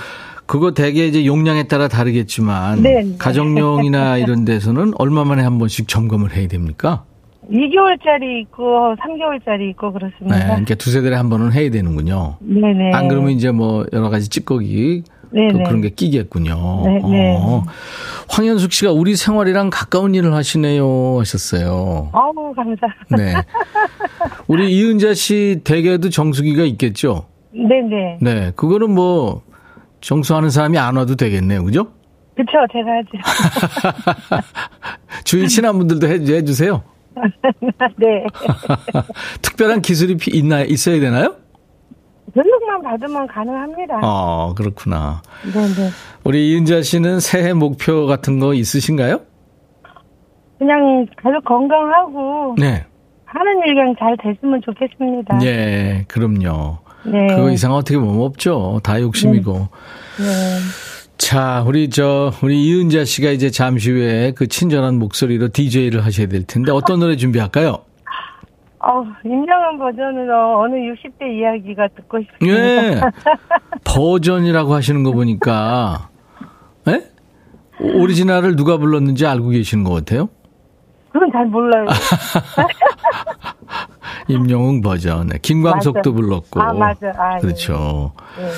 그거 0.46 0.72
대개 0.74 1.06
이제 1.06 1.24
용량에 1.26 1.64
따라 1.64 1.88
다르겠지만. 1.88 2.82
네, 2.82 3.02
네. 3.02 3.16
가정용이나 3.18 4.18
이런 4.18 4.44
데서는 4.44 4.92
얼마 4.98 5.24
만에 5.24 5.42
한 5.42 5.58
번씩 5.58 5.88
점검을 5.88 6.36
해야 6.36 6.46
됩니까? 6.48 7.04
2개월짜리 7.52 8.40
있고, 8.42 8.94
3개월짜리 8.96 9.70
있고, 9.70 9.88
네. 9.88 9.92
그렇습니다. 9.92 10.44
그러니까 10.46 10.74
두세 10.74 11.02
달에 11.02 11.16
한 11.16 11.28
번은 11.28 11.52
해야 11.52 11.70
되는군요. 11.70 12.36
네네. 12.40 12.92
안 12.94 13.08
그러면 13.08 13.30
이제 13.30 13.50
뭐 13.50 13.84
여러 13.92 14.08
가지 14.08 14.28
찌꺼기. 14.28 15.04
또 15.32 15.38
네네. 15.38 15.64
그런 15.64 15.80
게 15.80 15.88
끼겠군요. 15.88 16.82
네, 16.84 16.98
네. 17.10 17.36
어. 17.40 17.62
황현숙 18.28 18.70
씨가 18.72 18.92
우리 18.92 19.16
생활이랑 19.16 19.70
가까운 19.70 20.14
일을 20.14 20.34
하시네요 20.34 21.18
하셨어요. 21.20 22.10
아우, 22.12 22.52
감사. 22.54 22.86
네. 23.16 23.32
우리 24.46 24.70
이은자 24.76 25.14
씨 25.14 25.60
댁에도 25.64 26.10
정수기가 26.10 26.64
있겠죠? 26.64 27.28
네네. 27.52 28.18
네. 28.20 28.52
그거는 28.56 28.90
뭐 28.90 29.42
정수하는 30.02 30.50
사람이 30.50 30.76
안 30.76 30.96
와도 30.96 31.16
되겠네요. 31.16 31.64
그죠? 31.64 31.88
그쵸, 32.34 32.52
제가 32.72 32.90
하죠. 32.98 34.42
주위 35.24 35.48
친한 35.48 35.78
분들도 35.78 36.08
해, 36.08 36.14
해주세요. 36.14 36.82
네. 37.98 38.24
특별한 39.42 39.82
기술이 39.82 40.16
피- 40.16 40.36
있나, 40.36 40.62
있어야 40.62 41.00
되나요? 41.00 41.36
등록만 42.34 42.82
받으면 42.82 43.26
가능합니다. 43.26 44.00
어, 44.02 44.54
그렇구나. 44.54 45.20
네네. 45.52 45.90
우리 46.24 46.50
이은자 46.52 46.82
씨는 46.82 47.20
새해 47.20 47.52
목표 47.52 48.06
같은 48.06 48.38
거 48.38 48.54
있으신가요? 48.54 49.20
그냥 50.58 51.06
가족 51.22 51.44
건강하고 51.44 52.54
네. 52.58 52.84
하는 53.24 53.58
일 53.66 53.74
그냥 53.74 53.94
잘 53.98 54.16
됐으면 54.22 54.60
좋겠습니다. 54.64 55.40
예, 55.44 56.04
그럼요. 56.08 56.78
네. 57.04 57.26
그거 57.34 57.50
이상 57.50 57.72
어떻게 57.74 57.98
보면 57.98 58.20
없죠. 58.22 58.80
다 58.82 59.00
욕심이고. 59.00 59.52
네. 59.52 60.28
자, 61.18 61.62
우리 61.66 61.88
저 61.88 62.32
우리 62.42 62.64
이은자 62.64 63.04
씨가 63.04 63.30
이제 63.30 63.50
잠시 63.50 63.90
후에 63.90 64.32
그 64.32 64.46
친절한 64.48 64.98
목소리로 64.98 65.48
DJ를 65.48 66.04
하셔야 66.04 66.26
될 66.26 66.44
텐데 66.44 66.72
어떤 66.72 67.00
노래 67.00 67.16
준비할까요? 67.16 67.70
어, 68.84 69.04
임정은 69.24 69.78
버전으로 69.78 70.60
어느 70.60 70.74
60대 70.74 71.38
이야기가 71.38 71.88
듣고 71.94 72.18
싶습니다. 72.20 72.58
예. 72.58 73.00
버전이라고 73.84 74.74
하시는 74.74 75.04
거 75.04 75.12
보니까 75.12 76.08
예? 76.88 77.04
오리지널을 77.80 78.56
누가 78.56 78.78
불렀는지 78.78 79.24
알고 79.24 79.50
계시는 79.50 79.84
것 79.84 79.92
같아요. 79.94 80.28
그건 81.12 81.30
잘 81.32 81.46
몰라요. 81.46 81.86
임영웅 84.28 84.80
버전. 84.80 85.28
네. 85.28 85.38
김광석도 85.42 85.98
맞아. 85.98 86.10
불렀고. 86.12 86.60
아, 86.62 86.72
맞아. 86.72 87.12
아, 87.18 87.36
예. 87.36 87.40
그렇죠. 87.40 88.12
네. 88.38 88.48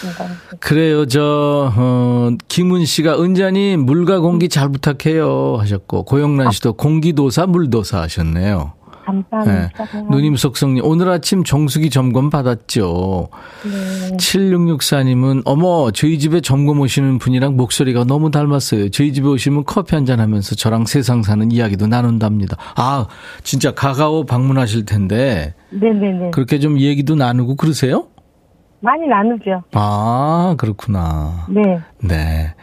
김광석. 0.00 0.60
그래요, 0.60 1.06
저, 1.06 1.72
어, 1.76 2.30
김은 2.48 2.84
씨가 2.84 3.20
은자니 3.22 3.76
물과 3.76 4.20
공기 4.20 4.48
잘 4.48 4.70
부탁해요 4.70 5.56
하셨고, 5.58 6.04
고영란 6.04 6.50
씨도 6.52 6.72
공기도사, 6.74 7.46
물도사 7.46 8.00
하셨네요. 8.02 8.72
네. 9.12 9.68
감사합니다. 9.74 10.14
누님 10.14 10.36
속성님, 10.36 10.84
오늘 10.84 11.08
아침 11.08 11.44
정수기 11.44 11.90
점검 11.90 12.30
받았죠. 12.30 13.28
네. 13.64 14.16
7664님은, 14.16 15.42
어머, 15.44 15.90
저희 15.90 16.18
집에 16.18 16.40
점검 16.40 16.80
오시는 16.80 17.18
분이랑 17.18 17.56
목소리가 17.56 18.04
너무 18.04 18.30
닮았어요. 18.30 18.90
저희 18.90 19.12
집에 19.12 19.28
오시면 19.28 19.64
커피 19.64 19.94
한잔 19.94 20.20
하면서 20.20 20.54
저랑 20.54 20.86
세상 20.86 21.22
사는 21.22 21.50
이야기도 21.50 21.86
나눈답니다. 21.86 22.56
아, 22.76 23.06
진짜 23.42 23.72
가가오 23.72 24.24
방문하실 24.24 24.84
텐데, 24.86 25.54
네네네. 25.70 26.30
그렇게 26.32 26.58
좀 26.58 26.78
얘기도 26.78 27.14
나누고 27.14 27.56
그러세요? 27.56 28.06
많이 28.82 29.06
나누죠. 29.06 29.62
아, 29.74 30.54
그렇구나. 30.56 31.46
네. 31.50 31.80
네. 32.02 32.54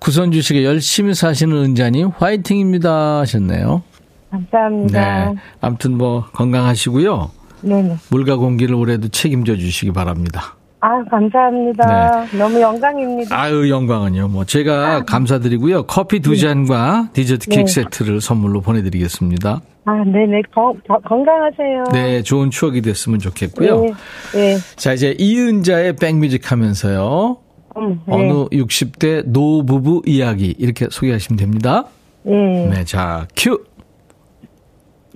구선주 0.00 0.42
씨가 0.42 0.64
열심히 0.64 1.14
사시는 1.14 1.56
은자님, 1.56 2.10
화이팅입니다 2.16 3.20
하셨네요. 3.20 3.82
감사합니다. 4.30 5.30
네. 5.32 5.34
아무튼 5.60 5.96
뭐, 5.96 6.24
건강하시고요. 6.32 7.30
네. 7.62 7.82
네 7.82 7.96
물과 8.10 8.36
공기를 8.36 8.74
올해도 8.74 9.08
책임져 9.08 9.56
주시기 9.56 9.92
바랍니다. 9.92 10.54
아, 10.80 11.02
감사합니다. 11.10 12.26
너무 12.38 12.60
영광입니다. 12.60 13.34
네. 13.34 13.42
아유, 13.42 13.68
영광은요. 13.68 14.28
뭐, 14.28 14.44
제가 14.44 15.04
감사드리고요. 15.06 15.84
커피 15.86 16.20
두 16.20 16.36
잔과 16.36 17.10
디저트 17.14 17.48
케이크 17.48 17.66
네. 17.68 17.82
세트를 17.82 18.20
선물로 18.20 18.60
보내 18.60 18.82
드리겠습니다. 18.82 19.60
아, 19.86 20.04
네 20.04 20.26
네. 20.26 20.40
건, 20.54 20.74
건- 20.86 21.02
건강하세요. 21.02 21.84
네, 21.92 22.22
좋은 22.22 22.50
추억이 22.50 22.82
됐으면 22.82 23.18
좋겠고요. 23.18 23.80
네. 23.80 23.92
네. 24.34 24.56
자, 24.76 24.92
이제 24.92 25.16
이은자의 25.18 25.96
백뮤직 25.96 26.52
하면서요. 26.52 27.38
음, 27.78 28.00
네. 28.06 28.14
어느 28.14 28.44
60대 28.50 29.22
노부부 29.26 30.02
이야기 30.06 30.54
이렇게 30.58 30.86
소개하시면 30.90 31.38
됩니다. 31.38 31.84
네. 32.22 32.68
네, 32.68 32.84
자, 32.84 33.26
큐! 33.36 33.64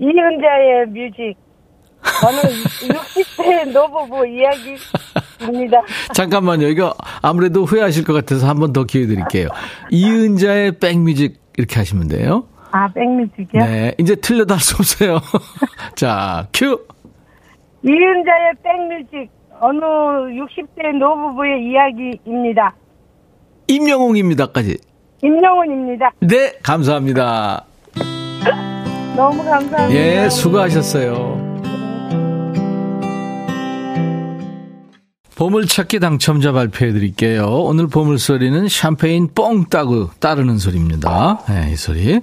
이은자의 0.02 0.86
뮤직. 0.88 1.34
저는 2.20 2.40
60대 2.42 3.70
노부부 3.72 4.26
이야기입니다. 4.26 5.80
잠깐만요. 6.14 6.66
이거 6.66 6.92
아무래도 7.22 7.64
후회하실 7.64 8.02
것 8.04 8.12
같아서 8.12 8.48
한 8.48 8.56
번 8.58 8.72
더 8.72 8.82
기회 8.84 9.06
드릴게요. 9.06 9.48
이은자의 9.90 10.78
백뮤직 10.80 11.40
이렇게 11.56 11.76
하시면 11.76 12.08
돼요. 12.08 12.44
아, 12.72 12.88
백뮤직이요? 12.92 13.62
네, 13.64 13.94
이제 13.98 14.16
틀려도 14.16 14.54
할 14.54 14.60
수 14.60 14.74
없어요. 14.76 15.20
자, 15.94 16.48
큐! 16.52 16.84
이은자의 17.84 18.52
백뮤직. 18.64 19.30
어느 19.60 19.78
60대 19.78 20.98
노부부의 20.98 21.62
이야기입니다. 21.70 22.74
임영웅입니다까지. 23.68 24.76
임영훈입니다. 25.22 26.10
네, 26.20 26.52
감사합니다. 26.64 27.64
너무 29.16 29.44
감사합니다. 29.44 29.92
예, 29.94 30.28
수고하셨어요. 30.30 31.41
보물찾기 35.42 35.98
당첨자 35.98 36.52
발표해 36.52 36.92
드릴게요. 36.92 37.46
오늘 37.46 37.88
보물소리는 37.88 38.68
샴페인 38.68 39.30
뻥 39.34 39.64
따고 39.64 40.08
따르는 40.20 40.58
소리입니다. 40.58 41.40
네, 41.48 41.72
이 41.72 41.74
소리. 41.74 42.20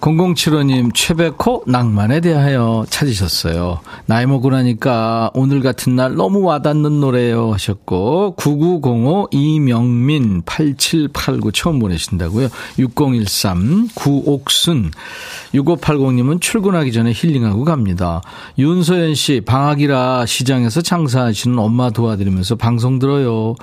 0075님, 0.00 0.92
최백호 0.94 1.64
낭만에 1.66 2.20
대하여 2.20 2.86
찾으셨어요. 2.88 3.80
나이 4.06 4.26
먹고 4.26 4.50
나니까 4.50 5.32
오늘 5.34 5.62
같은 5.62 5.96
날 5.96 6.14
너무 6.14 6.42
와닿는 6.42 7.00
노래요 7.00 7.52
하셨고, 7.54 8.36
9905 8.36 9.30
이명민 9.32 10.42
8789 10.46 11.50
처음 11.50 11.80
보내신다고요. 11.80 12.46
6013 12.78 13.88
구옥순 13.96 14.92
6580님은 15.54 16.40
출근하기 16.40 16.92
전에 16.92 17.10
힐링하고 17.12 17.64
갑니다. 17.64 18.22
윤소연 18.58 19.16
씨, 19.16 19.40
방학이라 19.44 20.26
시장에서 20.26 20.82
장사하시는 20.82 21.58
엄마 21.58 21.90
도와드리면서 21.90 22.43
방송 22.56 22.98
들어요. 22.98 23.54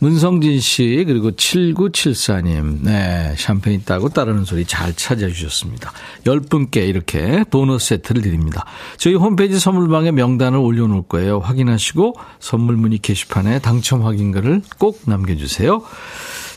문성진 0.00 0.60
씨, 0.60 1.04
그리고 1.06 1.30
7974님, 1.30 2.80
네, 2.82 3.34
샴페인 3.36 3.84
따고 3.84 4.08
따르는 4.08 4.44
소리 4.44 4.64
잘 4.64 4.94
찾아주셨습니다. 4.94 5.92
10분께 6.24 6.88
이렇게 6.88 7.44
도넛 7.50 7.80
세트를 7.80 8.22
드립니다. 8.22 8.64
저희 8.96 9.14
홈페이지 9.14 9.58
선물방에 9.58 10.10
명단을 10.12 10.58
올려놓을 10.58 11.02
거예요. 11.08 11.38
확인하시고 11.38 12.14
선물 12.40 12.76
문의 12.76 12.98
게시판에 12.98 13.60
당첨 13.60 14.04
확인글을 14.04 14.62
꼭 14.78 15.02
남겨주세요. 15.06 15.82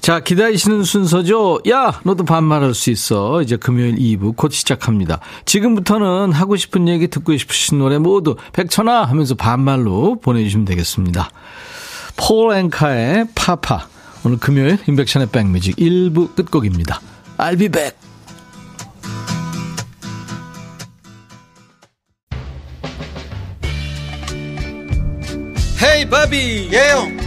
자, 0.01 0.19
기다리시는 0.21 0.83
순서죠? 0.83 1.59
야, 1.69 1.99
너도 2.03 2.23
반말할 2.23 2.73
수 2.73 2.91
있어. 2.91 3.41
이제 3.41 3.57
금요일 3.57 3.95
2부 3.95 4.35
곧 4.35 4.51
시작합니다. 4.51 5.19
지금부터는 5.45 6.31
하고 6.31 6.55
싶은 6.55 6.87
얘기 6.87 7.07
듣고 7.07 7.35
싶으신 7.35 7.79
노래 7.79 7.97
모두 7.97 8.35
백천아 8.53 9.03
하면서 9.03 9.35
반말로 9.35 10.19
보내주시면 10.21 10.65
되겠습니다. 10.65 11.29
폴 12.15 12.55
앵카의 12.55 13.27
파파. 13.35 13.87
오늘 14.23 14.37
금요일 14.37 14.77
인백션의 14.87 15.29
백뮤직 15.29 15.75
1부 15.75 16.35
끝곡입니다. 16.35 17.01
I'll 17.37 17.57
be 17.57 17.69
back. 17.69 17.95
헤이 25.83 26.09
바비 26.09 26.69
예영 26.73 27.26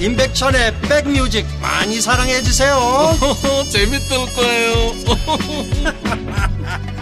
임백천의 0.00 0.80
백뮤직 0.82 1.46
많이 1.60 2.00
사랑해 2.00 2.40
주세요 2.42 2.76
재밌을 3.70 4.16
거예요 4.34 4.92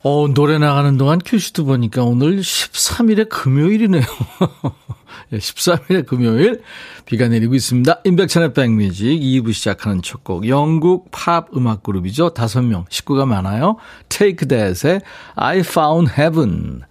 어, 0.00 0.26
노래 0.28 0.58
나가는 0.58 0.96
동안 0.96 1.18
큐시트 1.24 1.64
보니까 1.64 2.02
오늘 2.04 2.38
13일의 2.38 3.28
금요일이네요. 3.28 4.02
13일의 5.32 6.06
금요일 6.06 6.62
비가 7.04 7.28
내리고 7.28 7.54
있습니다. 7.54 8.00
인백천의 8.04 8.54
백뮤직 8.54 9.20
2부 9.20 9.52
시작하는 9.52 10.02
첫 10.02 10.24
곡 10.24 10.48
영국 10.48 11.10
팝 11.10 11.48
음악 11.56 11.82
그룹이죠. 11.82 12.30
다섯 12.30 12.62
명 12.62 12.84
식구가 12.88 13.26
많아요. 13.26 13.76
Take 14.08 14.48
That의 14.48 15.00
I 15.34 15.58
Found 15.60 16.12
Heaven 16.18 16.82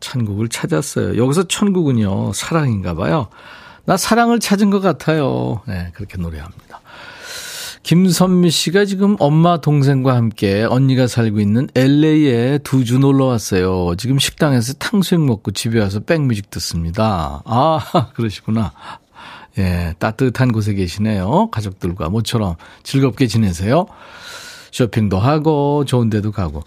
천국을 0.00 0.48
찾았어요. 0.48 1.22
여기서 1.22 1.44
천국은요 1.48 2.32
사랑인가 2.32 2.94
봐요. 2.94 3.28
나 3.84 3.96
사랑을 3.96 4.40
찾은 4.40 4.70
것 4.70 4.80
같아요. 4.80 5.62
네 5.66 5.90
그렇게 5.94 6.16
노래합니다. 6.18 6.80
김선미 7.94 8.50
씨가 8.50 8.84
지금 8.84 9.16
엄마 9.18 9.60
동생과 9.60 10.14
함께 10.14 10.62
언니가 10.62 11.08
살고 11.08 11.40
있는 11.40 11.66
LA에 11.74 12.58
두 12.58 12.84
주 12.84 13.00
놀러 13.00 13.24
왔어요. 13.24 13.96
지금 13.98 14.20
식당에서 14.20 14.74
탕수육 14.74 15.20
먹고 15.24 15.50
집에 15.50 15.80
와서 15.80 15.98
백뮤직 15.98 16.50
듣습니다. 16.50 17.42
아, 17.44 17.80
그러시구나. 18.14 18.70
예, 19.58 19.94
따뜻한 19.98 20.52
곳에 20.52 20.74
계시네요. 20.74 21.48
가족들과 21.50 22.10
모처럼 22.10 22.54
즐겁게 22.84 23.26
지내세요. 23.26 23.86
쇼핑도 24.70 25.18
하고 25.18 25.84
좋은 25.84 26.10
데도 26.10 26.30
가고. 26.30 26.62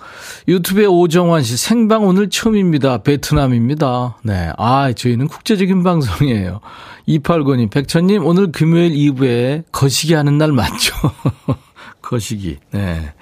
유튜브에 0.49 0.85
오정환 0.87 1.41
씨 1.43 1.55
생방 1.55 2.05
오늘 2.05 2.29
처음입니다. 2.29 2.97
베트남입니다. 2.97 4.17
네. 4.23 4.51
아, 4.57 4.91
저희는 4.91 5.29
국제적인 5.29 5.83
방송이에요. 5.83 6.59
2892님, 7.07 7.69
백천님 7.69 8.25
오늘 8.25 8.51
금요일 8.51 8.91
2부에 8.93 9.63
거시기 9.71 10.13
하는 10.13 10.37
날 10.37 10.51
맞죠? 10.51 10.93
거시기. 12.01 12.57
네. 12.71 13.13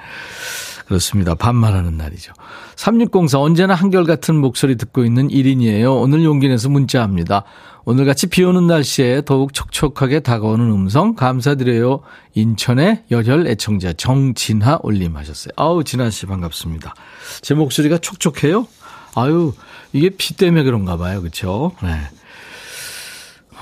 그렇습니다. 0.85 1.35
반말하는 1.35 1.95
날이죠. 1.95 2.33
3604 2.75 3.39
언제나 3.39 3.73
한결같은 3.73 4.35
목소리 4.35 4.75
듣고 4.75 5.05
있는 5.05 5.29
1인이에요. 5.29 6.01
오늘 6.01 6.23
용기 6.23 6.49
내서 6.49 6.67
문자합니다. 6.67 7.45
오늘같이 7.85 8.27
비 8.27 8.43
오는 8.43 8.67
날씨에 8.67 9.21
더욱 9.25 9.53
촉촉하게 9.53 10.19
다가오는 10.19 10.69
음성 10.69 11.15
감사드려요. 11.15 12.01
인천의 12.35 13.03
열혈 13.09 13.47
애청자 13.47 13.93
정진하 13.93 14.79
올림하셨어요. 14.83 15.53
아우 15.55 15.83
진하 15.83 16.09
씨 16.09 16.25
반갑습니다. 16.25 16.93
제 17.41 17.53
목소리가 17.53 17.97
촉촉해요? 17.97 18.67
아유 19.15 19.53
이게 19.93 20.09
비 20.09 20.35
때문에 20.35 20.63
그런가 20.63 20.97
봐요. 20.97 21.21
그렇죠? 21.21 21.71
네. 21.81 22.01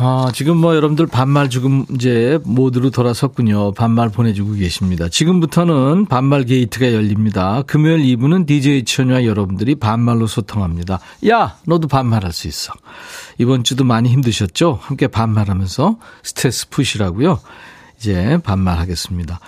아, 0.02 0.32
지금 0.34 0.56
뭐 0.56 0.78
여러분들 0.78 1.08
반말 1.08 1.50
지금 1.50 1.86
이제 1.94 2.40
모드로 2.46 2.90
돌아섰군요. 2.90 3.74
반말 3.74 4.08
보내주고 4.08 4.54
계십니다. 4.54 5.10
지금부터는 5.10 6.06
반말 6.06 6.46
게이트가 6.46 6.94
열립니다. 6.94 7.64
금요일 7.68 8.00
2부는 8.04 8.48
DJ 8.48 8.86
천유와 8.86 9.26
여러분들이 9.26 9.76
반말로 9.76 10.26
소통합니다. 10.26 11.02
야, 11.28 11.58
너도 11.66 11.90
반말할 11.90 12.32
수 12.32 12.48
있어. 12.48 12.72
이번 13.40 13.66
주도 13.66 13.84
많이 13.84 14.08
힘드셨죠? 14.08 14.80
함께 14.82 15.08
반말하면서 15.08 15.98
스트레스 16.24 16.70
푸시라고요. 16.70 17.42
이제 17.98 18.40
반말하겠습니다. 18.46 19.42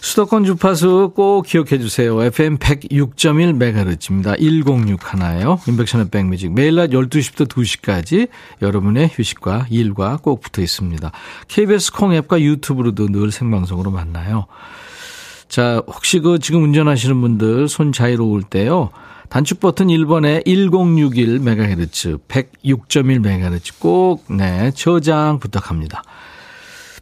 수도권 0.00 0.44
주파수 0.44 1.12
꼭 1.14 1.44
기억해 1.46 1.78
주세요. 1.78 2.22
FM 2.22 2.58
106.1MHz입니다. 2.58 4.38
106 4.38 5.12
하나예요. 5.12 5.58
인백션의 5.66 6.08
백뮤직. 6.10 6.52
매일 6.52 6.76
낮 6.76 6.90
12시부터 6.90 7.48
2시까지 7.48 8.28
여러분의 8.62 9.10
휴식과 9.12 9.66
일과 9.70 10.16
꼭 10.16 10.40
붙어 10.40 10.62
있습니다. 10.62 11.10
KBS 11.48 11.92
콩 11.92 12.14
앱과 12.14 12.40
유튜브로도 12.40 13.08
늘 13.08 13.30
생방송으로 13.30 13.90
만나요. 13.90 14.46
자, 15.48 15.82
혹시 15.86 16.20
그 16.20 16.38
지금 16.38 16.62
운전하시는 16.62 17.20
분들 17.20 17.68
손 17.68 17.92
자유로울 17.92 18.42
때요. 18.42 18.90
단축 19.28 19.60
버튼 19.60 19.88
1번에 19.88 20.46
1061MHz, 20.46 22.18
106.1MHz 22.28 23.78
꼭, 23.78 24.24
네, 24.28 24.70
저장 24.74 25.38
부탁합니다. 25.38 26.02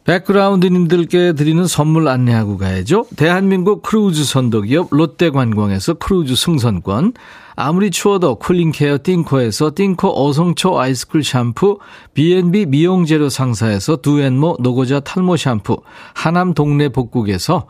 백그라운드님들께 0.07 1.33
드리는 1.33 1.67
선물 1.67 2.07
안내하고 2.07 2.57
가야죠. 2.57 3.05
대한민국 3.17 3.81
크루즈 3.81 4.23
선도기업 4.23 4.87
롯데관광에서 4.91 5.95
크루즈 5.95 6.33
승선권, 6.33 7.11
아무리 7.57 7.91
추워도 7.91 8.35
cooling 8.35 8.76
care 8.76 8.99
띵코에서 9.03 9.73
띵코 9.75 10.25
어성초 10.25 10.79
아이스쿨 10.79 11.25
샴푸, 11.25 11.79
B&B 12.13 12.67
미용재료 12.67 13.27
상사에서 13.27 13.97
두앤모 13.97 14.57
노고자 14.61 15.01
탈모 15.01 15.35
샴푸, 15.35 15.81
하남 16.13 16.53
동네 16.53 16.87
복국에서 16.87 17.67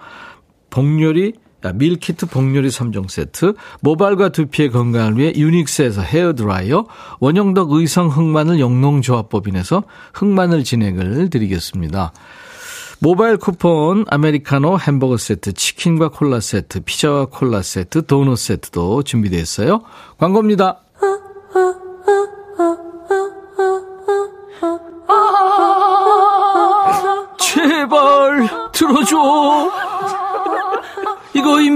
복요리 0.70 1.34
밀키트 1.74 2.28
복요리 2.28 2.70
3종 2.70 3.10
세트, 3.10 3.54
모발과 3.82 4.30
두피의 4.30 4.72
건강을 4.72 5.18
위해 5.18 5.34
유닉스에서 5.36 6.02
헤어드라이어, 6.02 6.86
원형덕 7.20 7.72
의성 7.72 8.08
흑마늘 8.10 8.60
영농조합법인에서 8.60 9.84
흑마늘 10.14 10.64
진행을 10.64 11.30
드리겠습니다. 11.30 12.14
모바일 13.00 13.38
쿠폰, 13.38 14.06
아메리카노 14.08 14.80
햄버거 14.80 15.18
세트, 15.18 15.54
치킨과 15.54 16.10
콜라 16.10 16.40
세트, 16.40 16.80
피자와 16.82 17.26
콜라 17.26 17.62
세트, 17.62 18.08
도넛 18.08 18.38
세트도 18.40 19.04
준비되어 19.04 19.40
있어요. 19.40 19.82
광고입니다. 20.18 20.80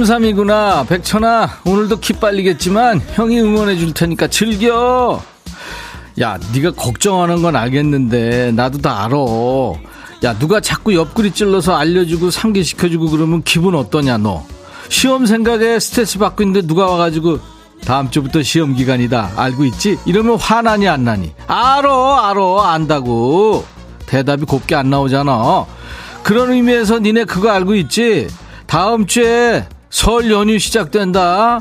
삼삼이구나. 0.00 0.84
백천아 0.88 1.60
오늘도 1.66 2.00
기 2.00 2.14
빨리겠지만 2.14 3.02
형이 3.12 3.40
응원해 3.40 3.76
줄 3.76 3.92
테니까 3.92 4.28
즐겨. 4.28 5.22
야 6.20 6.38
네가 6.54 6.70
걱정하는 6.72 7.42
건 7.42 7.54
알겠는데 7.54 8.52
나도 8.52 8.78
다 8.78 9.04
알아. 9.04 9.16
야 10.24 10.38
누가 10.38 10.60
자꾸 10.60 10.94
옆구리 10.94 11.32
찔러서 11.32 11.76
알려주고 11.76 12.30
상기시켜주고 12.30 13.10
그러면 13.10 13.42
기분 13.42 13.74
어떠냐 13.74 14.18
너? 14.18 14.44
시험 14.88 15.26
생각에 15.26 15.78
스트레스 15.78 16.18
받고 16.18 16.42
있는데 16.44 16.66
누가 16.66 16.86
와가지고 16.86 17.38
다음 17.84 18.10
주부터 18.10 18.42
시험 18.42 18.74
기간이다. 18.74 19.32
알고 19.36 19.66
있지? 19.66 19.98
이러면 20.06 20.38
화나니 20.38 20.88
안 20.88 21.04
나니? 21.04 21.32
알어 21.46 22.16
알어 22.16 22.60
안다고. 22.62 23.64
대답이 24.06 24.44
곱게 24.46 24.74
안 24.74 24.88
나오잖아. 24.88 25.66
그런 26.22 26.52
의미에서 26.52 27.00
니네 27.00 27.24
그거 27.24 27.50
알고 27.50 27.74
있지? 27.74 28.28
다음 28.66 29.06
주에 29.06 29.66
설 29.90 30.30
연휴 30.30 30.58
시작된다. 30.58 31.60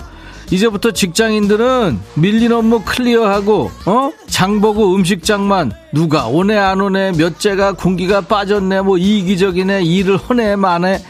이제부터 0.52 0.92
직장인들은 0.92 2.00
밀린 2.16 2.52
업무 2.54 2.82
클리어하고 2.84 3.72
어? 3.86 4.12
장보고 4.28 4.96
음식장만 4.96 5.72
누가 5.94 6.26
오네 6.26 6.58
안 6.58 6.82
오네 6.82 7.12
몇째가 7.14 7.74
공기가 7.74 8.22
빠졌네 8.22 8.82
뭐 8.82 8.98
이기적이네 8.98 9.84
일을 9.84 10.18
허네 10.18 10.56
마네 10.56 11.04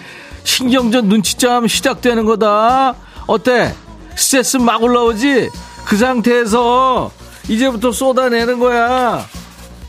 신경전 0.43 1.07
눈치싸움 1.07 1.67
시작되는 1.67 2.25
거다. 2.25 2.95
어때? 3.27 3.73
스트레스 4.15 4.57
막 4.57 4.81
올라오지? 4.83 5.49
그 5.85 5.95
상태에서 5.95 7.11
이제부터 7.47 7.91
쏟아내는 7.91 8.59
거야. 8.59 9.25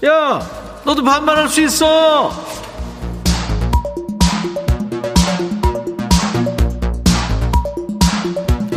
야, 0.04 0.50
너도 0.84 1.02
반말할 1.02 1.48
수 1.48 1.60
있어. 1.62 2.30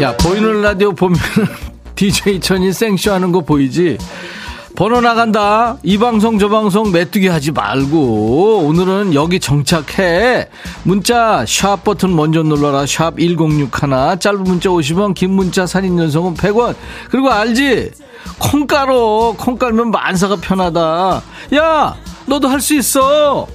야, 0.04 0.14
보이는 0.18 0.62
라디오 0.62 0.92
보면 0.92 1.18
DJ 1.96 2.42
천이 2.44 2.74
생쇼하는 2.74 3.32
거 3.32 3.40
보이지? 3.40 3.98
번호 4.76 5.00
나간다. 5.00 5.78
이 5.82 5.98
방송 5.98 6.38
저 6.40 6.50
방송 6.50 6.92
메뚜기 6.92 7.30
하지 7.30 7.52
말고 7.54 8.64
오늘은 8.66 9.14
여기 9.14 9.40
정착해. 9.40 10.50
문자 10.84 11.46
샵 11.48 11.86
버튼 11.86 12.14
먼저 12.18 12.44
눌러라. 12.44 12.86
샵 12.86 13.18
1061. 13.18 13.70
짧은 14.20 14.44
문자 14.44 14.70
50원, 14.70 15.14
긴 15.16 15.32
문자 15.32 15.66
살인 15.66 15.98
연속은 15.98 16.34
100원. 16.34 16.76
그리고 17.10 17.32
알지? 17.32 17.92
콩 18.40 18.68
깔어. 18.68 19.36
콩 19.38 19.58
깔면 19.58 19.90
만사가 19.92 20.36
편하다. 20.38 21.22
야, 21.56 21.96
너도 22.26 22.50
할 22.50 22.60
수 22.60 22.76
있어. 22.76 23.48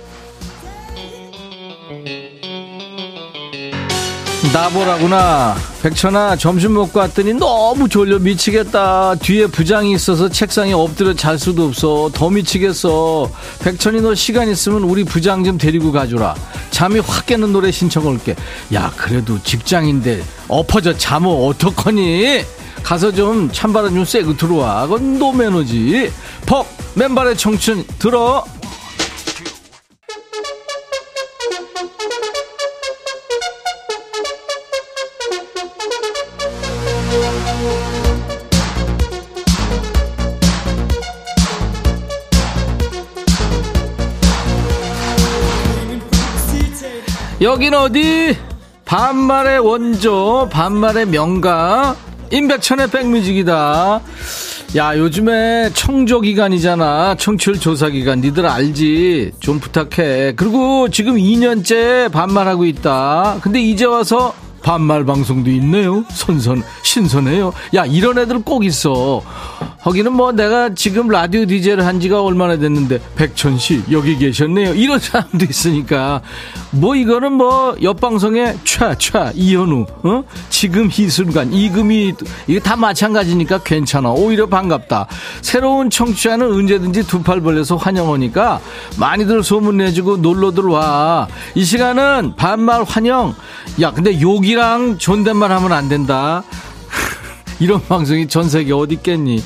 나보라구나. 4.52 5.56
백천아, 5.82 6.36
점심 6.36 6.74
먹고 6.74 6.98
왔더니 6.98 7.34
너무 7.34 7.88
졸려 7.88 8.18
미치겠다. 8.18 9.14
뒤에 9.16 9.46
부장이 9.46 9.92
있어서 9.92 10.28
책상에 10.28 10.72
엎드려 10.72 11.14
잘 11.14 11.38
수도 11.38 11.66
없어. 11.66 12.10
더 12.12 12.30
미치겠어. 12.30 13.30
백천이 13.60 14.00
너 14.00 14.14
시간 14.14 14.48
있으면 14.48 14.84
우리 14.84 15.04
부장 15.04 15.44
좀 15.44 15.58
데리고 15.58 15.92
가줘라. 15.92 16.34
잠이 16.70 17.00
확 17.00 17.26
깨는 17.26 17.52
노래 17.52 17.70
신청 17.70 18.06
올게. 18.06 18.34
야, 18.74 18.92
그래도 18.96 19.40
직장인데 19.42 20.22
엎어져 20.48 20.96
잠을 20.96 21.28
어떡하니? 21.30 22.44
가서 22.82 23.12
좀 23.12 23.50
찬바람 23.52 23.94
좀 23.94 24.04
쐬고 24.04 24.36
들어와. 24.36 24.82
그건 24.82 25.18
노매너지. 25.18 26.10
퍽! 26.46 26.66
맨발의 26.94 27.36
청춘 27.36 27.84
들어! 27.98 28.44
여긴 47.40 47.74
어디? 47.74 48.36
반말의 48.84 49.60
원조, 49.60 50.48
반말의 50.50 51.06
명가, 51.06 51.94
임백천의 52.32 52.90
백뮤직이다. 52.90 54.00
야, 54.76 54.98
요즘에 54.98 55.70
청조 55.72 56.20
기간이잖아. 56.20 57.14
청취율 57.14 57.60
조사 57.60 57.88
기간. 57.90 58.20
니들 58.20 58.44
알지? 58.44 59.32
좀 59.38 59.60
부탁해. 59.60 60.34
그리고 60.34 60.88
지금 60.88 61.14
2년째 61.14 62.10
반말하고 62.10 62.64
있다. 62.64 63.38
근데 63.40 63.60
이제 63.60 63.84
와서 63.84 64.34
반말 64.62 65.04
방송도 65.04 65.50
있네요. 65.52 66.04
선선, 66.10 66.62
신선해요. 66.82 67.52
야, 67.74 67.84
이런 67.86 68.18
애들 68.18 68.40
꼭 68.42 68.64
있어. 68.64 69.22
거기는 69.82 70.12
뭐 70.12 70.32
내가 70.32 70.74
지금 70.74 71.08
라디오 71.08 71.46
DJ를 71.46 71.86
한 71.86 72.00
지가 72.00 72.22
얼마나 72.22 72.56
됐는데, 72.58 73.00
백천 73.16 73.56
씨, 73.58 73.82
여기 73.90 74.16
계셨네요. 74.18 74.74
이런 74.74 74.98
사람도 74.98 75.44
있으니까. 75.48 76.20
뭐 76.72 76.94
이거는 76.96 77.32
뭐 77.32 77.76
옆방송에 77.80 78.56
촤 78.64 78.96
촤, 78.98 79.32
이현우, 79.34 79.86
어? 80.02 80.24
지금 80.50 80.90
이 80.96 81.08
순간, 81.08 81.52
이금이, 81.52 82.12
이게 82.46 82.58
다 82.58 82.76
마찬가지니까 82.76 83.58
괜찮아. 83.58 84.10
오히려 84.10 84.46
반갑다. 84.46 85.06
새로운 85.42 85.88
청취자는 85.88 86.52
언제든지 86.52 87.06
두 87.06 87.22
팔 87.22 87.40
벌려서 87.40 87.76
환영하니까 87.76 88.60
많이들 88.98 89.42
소문내주고 89.42 90.18
놀러들 90.18 90.64
와. 90.64 91.26
이 91.54 91.64
시간은 91.64 92.34
반말 92.36 92.84
환영. 92.84 93.34
야, 93.80 93.90
근데 93.92 94.20
욕이 94.20 94.54
랑 94.58 94.98
존댓말 94.98 95.52
하면 95.52 95.72
안 95.72 95.88
된다. 95.88 96.42
이런 97.60 97.80
방송이 97.86 98.26
전 98.26 98.48
세계 98.48 98.72
어디 98.72 98.96
있겠니? 98.96 99.40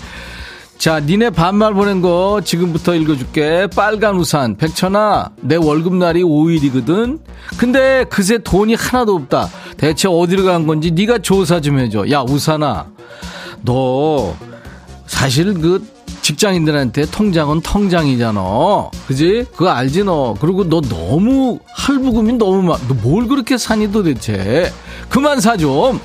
자, 0.79 1.01
니네 1.01 1.31
반말 1.31 1.75
보낸 1.75 2.01
거 2.01 2.41
지금부터 2.43 2.95
읽어줄게. 2.95 3.69
빨간 3.77 4.17
우산. 4.17 4.57
백천아, 4.57 5.33
내 5.43 5.57
월급날이 5.57 6.23
5일이거든? 6.23 7.21
근데 7.59 8.05
그새 8.09 8.39
돈이 8.39 8.75
하나도 8.75 9.15
없다. 9.15 9.51
대체 9.77 10.09
어디로 10.09 10.45
간 10.45 10.67
건지 10.67 10.91
네가 10.91 11.19
조사 11.19 11.61
좀 11.61 11.79
해줘. 11.79 12.11
야, 12.11 12.23
우산아. 12.23 12.87
너, 13.61 14.35
사실 15.07 15.53
그 15.53 15.87
직장인들한테 16.23 17.07
통장은 17.07 17.61
통장이잖아. 17.61 18.41
그지? 19.07 19.47
그거 19.53 19.71
알지 19.71 20.05
너. 20.05 20.35
그리고 20.41 20.65
너 20.69 20.81
너무 20.81 21.59
할부금이 21.75 22.35
너무 22.35 22.63
많. 22.63 22.79
너 22.89 22.95
뭘 23.03 23.27
그렇게 23.27 23.59
사니 23.59 23.91
도대체? 23.91 24.73
그만 25.09 25.41
사 25.41 25.57
좀. 25.57 26.01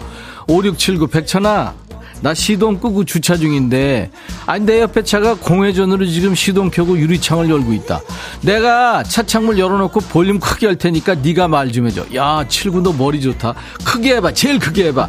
5679 0.48 1.08
백천아. 1.08 1.74
나 2.20 2.34
시동 2.34 2.80
끄고 2.80 3.06
주차 3.06 3.38
중인데 3.38 4.10
아니 4.48 4.66
내 4.66 4.82
옆에 4.82 5.04
차가 5.04 5.36
공회전으로 5.36 6.04
지금 6.08 6.34
시동 6.34 6.72
켜고 6.72 6.98
유리창을 6.98 7.48
열고 7.48 7.74
있다 7.74 8.02
내가 8.42 9.04
차 9.04 9.22
창문 9.22 9.60
열어놓고 9.60 10.00
볼륨 10.00 10.40
크게 10.40 10.66
할 10.66 10.78
테니까 10.78 11.14
네가 11.14 11.48
말 11.48 11.72
좀 11.72 11.86
해줘 11.86 12.04
야 12.16 12.44
칠구 12.50 12.82
너 12.82 12.92
머리 12.92 13.22
좋다 13.22 13.54
크게 13.86 14.16
해봐 14.16 14.34
제일 14.34 14.58
크게 14.58 14.88
해봐 14.88 15.08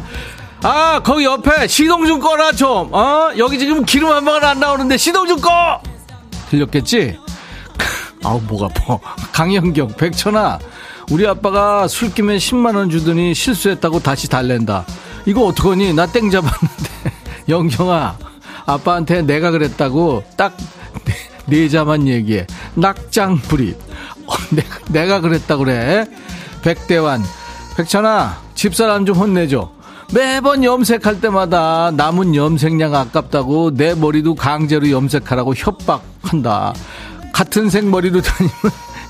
아 0.61 0.99
거기 1.03 1.23
옆에 1.25 1.67
시동 1.67 2.05
좀 2.05 2.19
꺼라 2.19 2.51
좀 2.51 2.93
어? 2.93 3.29
여기 3.37 3.57
지금 3.57 3.85
기름 3.85 4.09
한 4.11 4.25
방울 4.25 4.43
안 4.43 4.59
나오는데 4.59 4.97
시동 4.97 5.27
좀 5.27 5.39
꺼 5.41 5.81
들렸겠지? 6.49 7.17
아우 8.23 8.41
목 8.41 8.63
아파. 8.63 8.99
강영경 9.31 9.95
백천아 9.95 10.59
우리 11.11 11.25
아빠가 11.25 11.87
술 11.87 12.13
끼면 12.13 12.37
10만 12.37 12.75
원 12.75 12.89
주더니 12.89 13.33
실수했다고 13.33 13.99
다시 14.01 14.27
달랜다. 14.29 14.85
이거 15.25 15.45
어떡하니? 15.45 15.93
나 15.93 16.05
땡 16.07 16.29
잡았는데. 16.29 16.89
영경아 17.49 18.17
아빠한테 18.65 19.21
내가 19.23 19.51
그랬다고 19.51 20.23
딱 20.37 20.53
네 21.47 21.67
자만 21.67 22.07
얘기해. 22.07 22.45
낙장 22.75 23.37
불입. 23.39 23.75
어, 24.27 24.33
내가, 24.51 24.79
내가 24.89 25.19
그랬다 25.19 25.57
그래. 25.57 26.05
백대환 26.61 27.23
백천아 27.75 28.37
집사람 28.53 29.03
좀 29.07 29.15
혼내줘 29.15 29.71
매번 30.11 30.63
염색할 30.63 31.21
때마다 31.21 31.91
남은 31.91 32.35
염색량 32.35 32.95
아깝다고 32.95 33.75
내 33.75 33.93
머리도 33.93 34.33
강제로 34.35 34.89
염색하라고 34.89 35.53
협박한다. 35.55 36.73
같은 37.31 37.69
색 37.69 37.85
머리로 37.85 38.21
다니면 38.21 38.55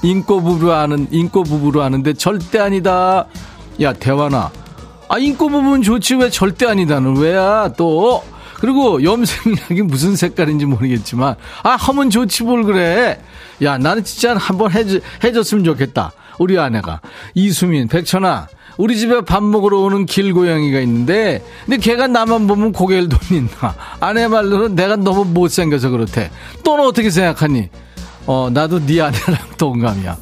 인꼬 0.03 0.41
부부로 0.41 0.73
하는 0.73 1.07
인꼬 1.09 1.43
부부로 1.43 1.83
하는데 1.83 2.13
절대 2.13 2.59
아니다. 2.59 3.27
야 3.81 3.93
대환아. 3.93 4.51
아 5.07 5.17
인꼬 5.17 5.47
부부는 5.47 5.83
좋지. 5.83 6.15
왜 6.15 6.29
절대 6.29 6.67
아니다는 6.67 7.15
왜야 7.17 7.71
또? 7.77 8.21
그리고 8.55 9.01
염색약이 9.01 9.83
무슨 9.83 10.17
색깔인지 10.17 10.65
모르겠지만 10.65 11.35
아 11.63 11.69
하면 11.77 12.09
좋지 12.09 12.43
뭘 12.43 12.63
그래. 12.63 13.21
야 13.63 13.77
나는 13.77 14.03
진짜 14.03 14.35
한번 14.35 14.69
해줬으면 15.23 15.63
좋겠다. 15.63 16.12
우리 16.39 16.59
아내가. 16.59 16.99
이수민 17.35 17.88
백천아 17.88 18.49
우리 18.79 18.97
집에 18.97 19.19
밥 19.19 19.43
먹으러 19.43 19.79
오는 19.79 20.05
길고양이가 20.05 20.79
있는데 20.79 21.43
근데 21.65 21.75
걔가 21.77 22.07
나만 22.07 22.47
보면 22.47 22.71
고개를 22.71 23.09
돌린다 23.09 23.75
아내 23.99 24.25
말로는 24.29 24.73
내가 24.73 24.95
너무 24.95 25.25
못생겨서 25.25 25.89
그렇대 25.89 26.31
또는 26.63 26.85
어떻게 26.85 27.09
생각하니 27.09 27.69
어 28.25 28.49
나도 28.51 28.85
네 28.85 29.01
아내랑 29.01 29.35
동감이야 29.59 30.17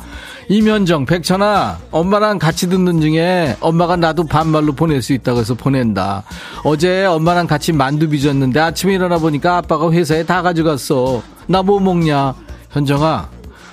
이면정, 0.50 1.06
백천아, 1.06 1.78
엄마랑 1.92 2.40
같이 2.40 2.70
듣는 2.70 3.02
중에 3.02 3.58
엄마가 3.60 3.98
나도 3.98 4.24
반말로 4.24 4.72
보낼 4.72 5.02
수 5.02 5.12
있다고 5.12 5.40
해서 5.40 5.56
보낸다. 5.56 6.24
어제 6.64 7.04
엄마랑 7.04 7.48
같이 7.48 7.74
만두 7.74 8.08
빚었는데 8.08 8.58
아침에 8.58 8.94
일어나 8.94 9.18
보니까 9.18 9.58
아빠가 9.58 9.92
회사에 9.92 10.24
다 10.26 10.42
가져갔어. 10.42 11.22
나 11.48 11.64
뭐 11.64 11.82
먹냐? 11.82 12.34
현정아, 12.72 13.28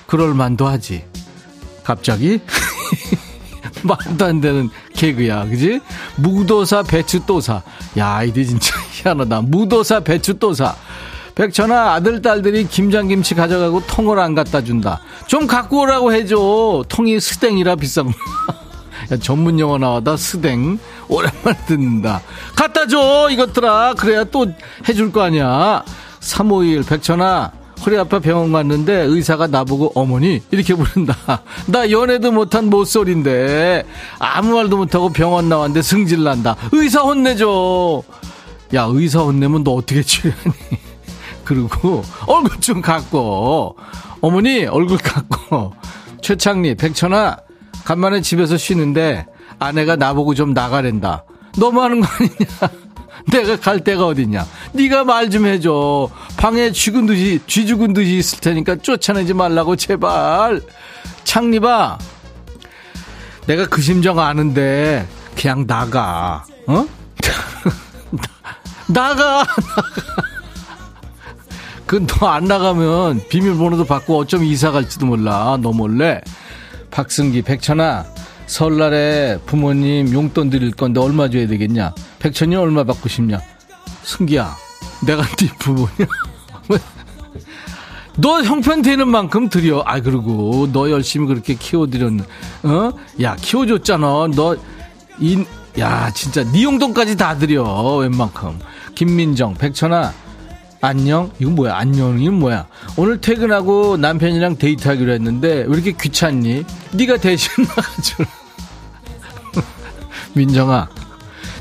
그럴 0.05 0.33
만도 0.33 0.67
하지. 0.67 1.05
갑자기? 1.85 2.41
말도 4.05 4.25
안 4.25 4.41
되는 4.41 4.69
개그야, 4.93 5.45
그지? 5.45 5.79
무도사, 6.15 6.83
배추도사. 6.83 7.61
야, 7.97 8.23
이게 8.23 8.43
진짜 8.43 8.75
희한하다. 8.91 9.41
무도사, 9.41 9.99
배추도사. 9.99 10.75
백천아 11.35 11.93
아들 11.93 12.21
딸들이 12.21 12.65
김장김치 12.65 13.35
가져가고 13.35 13.85
통을 13.87 14.19
안 14.19 14.35
갖다 14.35 14.63
준다. 14.63 15.01
좀 15.27 15.47
갖고 15.47 15.81
오라고 15.81 16.13
해줘. 16.13 16.85
통이 16.87 17.19
스댕이라 17.19 17.75
비싼 17.75 18.05
거. 18.05 18.11
야, 19.11 19.17
전문 19.17 19.59
용어 19.59 19.77
나와다 19.77 20.15
스댕 20.15 20.79
오랜만에 21.09 21.57
듣는다. 21.67 22.21
갖다 22.55 22.87
줘 22.87 23.27
이것들아. 23.29 23.95
그래야 23.95 24.23
또 24.23 24.47
해줄 24.87 25.11
거 25.11 25.23
아니야. 25.23 25.83
351 26.21 26.83
백천아 26.83 27.51
허리 27.85 27.97
아파 27.97 28.19
병원 28.19 28.51
갔는데 28.51 28.93
의사가 28.93 29.47
나보고 29.47 29.91
어머니 29.95 30.41
이렇게 30.51 30.73
부른다. 30.75 31.15
나 31.67 31.89
연애도 31.89 32.31
못한 32.31 32.69
모쏠인데 32.69 33.83
아무 34.19 34.55
말도 34.55 34.77
못하고 34.77 35.09
병원 35.09 35.49
나왔는데 35.49 35.81
승질난다. 35.81 36.55
의사 36.71 37.01
혼내줘. 37.01 38.03
야 38.73 38.87
의사 38.89 39.21
혼내면 39.21 39.63
너 39.63 39.71
어떻게 39.73 40.01
치료하니? 40.01 40.53
그리고 41.43 42.03
얼굴 42.25 42.59
좀 42.59 42.81
갖고 42.81 43.75
어머니 44.21 44.65
얼굴 44.65 44.97
갖고 44.97 45.73
최창리 46.21 46.73
백천아 46.75 47.37
간만에 47.83 48.21
집에서 48.21 48.57
쉬는데 48.57 49.27
아내가 49.59 49.95
나보고 49.95 50.33
좀 50.33 50.53
나가랜다 50.53 51.23
너무하는 51.57 52.01
거 52.01 52.07
아니냐 52.07 52.79
내가 53.31 53.55
갈 53.57 53.83
데가 53.83 54.05
어딨냐 54.07 54.45
네가 54.73 55.03
말 55.03 55.29
좀 55.29 55.45
해줘 55.45 56.09
방에 56.37 56.71
쥐군 56.71 57.05
듯이 57.07 57.39
쥐 57.47 57.65
죽은 57.65 57.93
듯이 57.93 58.17
있을 58.17 58.39
테니까 58.39 58.75
쫓아내지 58.77 59.33
말라고 59.33 59.75
제발 59.75 60.61
창리봐 61.23 61.97
내가 63.47 63.65
그 63.67 63.81
심정 63.81 64.19
아는데 64.19 65.07
그냥 65.35 65.65
나가 65.67 66.45
어? 66.67 66.85
나가 68.87 69.43
나가 69.43 69.45
그너안 71.85 72.45
나가면 72.45 73.27
비밀번호도 73.29 73.85
받고 73.85 74.17
어쩜 74.17 74.43
이사 74.43 74.71
갈지도 74.71 75.05
몰라. 75.05 75.57
너 75.61 75.71
몰래. 75.71 76.19
박승기, 76.89 77.43
백천아, 77.43 78.05
설날에 78.47 79.39
부모님 79.45 80.13
용돈 80.13 80.49
드릴 80.49 80.71
건데 80.71 80.99
얼마 80.99 81.29
줘야 81.29 81.47
되겠냐? 81.47 81.93
백천이 82.19 82.55
얼마 82.55 82.83
받고 82.83 83.09
싶냐? 83.09 83.39
승기야, 84.03 84.55
내가 85.05 85.23
네 85.37 85.47
부모냐? 85.59 85.89
너 88.17 88.41
형편 88.41 88.81
되는 88.81 89.09
만큼 89.09 89.49
드려. 89.49 89.83
아, 89.85 89.99
그리고 89.99 90.69
너 90.71 90.89
열심히 90.89 91.27
그렇게 91.27 91.53
키워드렸는, 91.55 92.23
어? 92.63 92.91
야, 93.21 93.35
키워줬잖아. 93.35 94.29
너, 94.35 94.55
인, 95.19 95.45
야, 95.77 96.09
진짜 96.11 96.43
네 96.43 96.63
용돈까지 96.63 97.17
다 97.17 97.37
드려. 97.37 97.63
웬만큼. 97.97 98.59
김민정, 98.95 99.53
백천아, 99.55 100.13
안녕? 100.89 101.31
이건 101.39 101.55
뭐야? 101.55 101.75
안녕이 101.75 102.29
뭐야? 102.29 102.67
오늘 102.95 103.19
퇴근하고 103.19 103.97
남편이랑 103.97 104.57
데이트하기로 104.57 105.11
했는데 105.13 105.65
왜 105.67 105.73
이렇게 105.73 105.91
귀찮니? 105.93 106.63
네가 106.91 107.17
대신 107.17 107.49
나가줘. 107.65 108.23
민정아, 110.33 110.87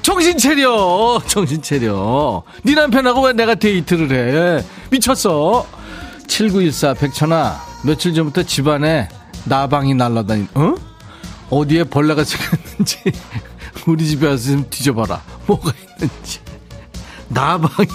정신 0.02 0.36
차려! 0.36 1.22
정신 1.26 1.62
차려. 1.62 2.42
네 2.64 2.74
남편하고 2.74 3.22
왜 3.26 3.32
내가 3.32 3.54
데이트를 3.54 4.58
해? 4.60 4.64
미쳤어? 4.90 5.66
7914 6.26 6.94
백천아, 6.94 7.60
며칠 7.84 8.12
전부터 8.14 8.42
집안에 8.42 9.08
나방이 9.44 9.94
날라다니, 9.94 10.48
어? 10.54 10.74
어디에 11.50 11.84
벌레가 11.84 12.24
생겼는지 12.24 12.98
우리 13.86 14.06
집에 14.06 14.26
와서 14.26 14.50
좀 14.50 14.66
뒤져봐라. 14.68 15.22
뭐가 15.46 15.72
있는지. 15.98 16.40
나방이 17.28 17.88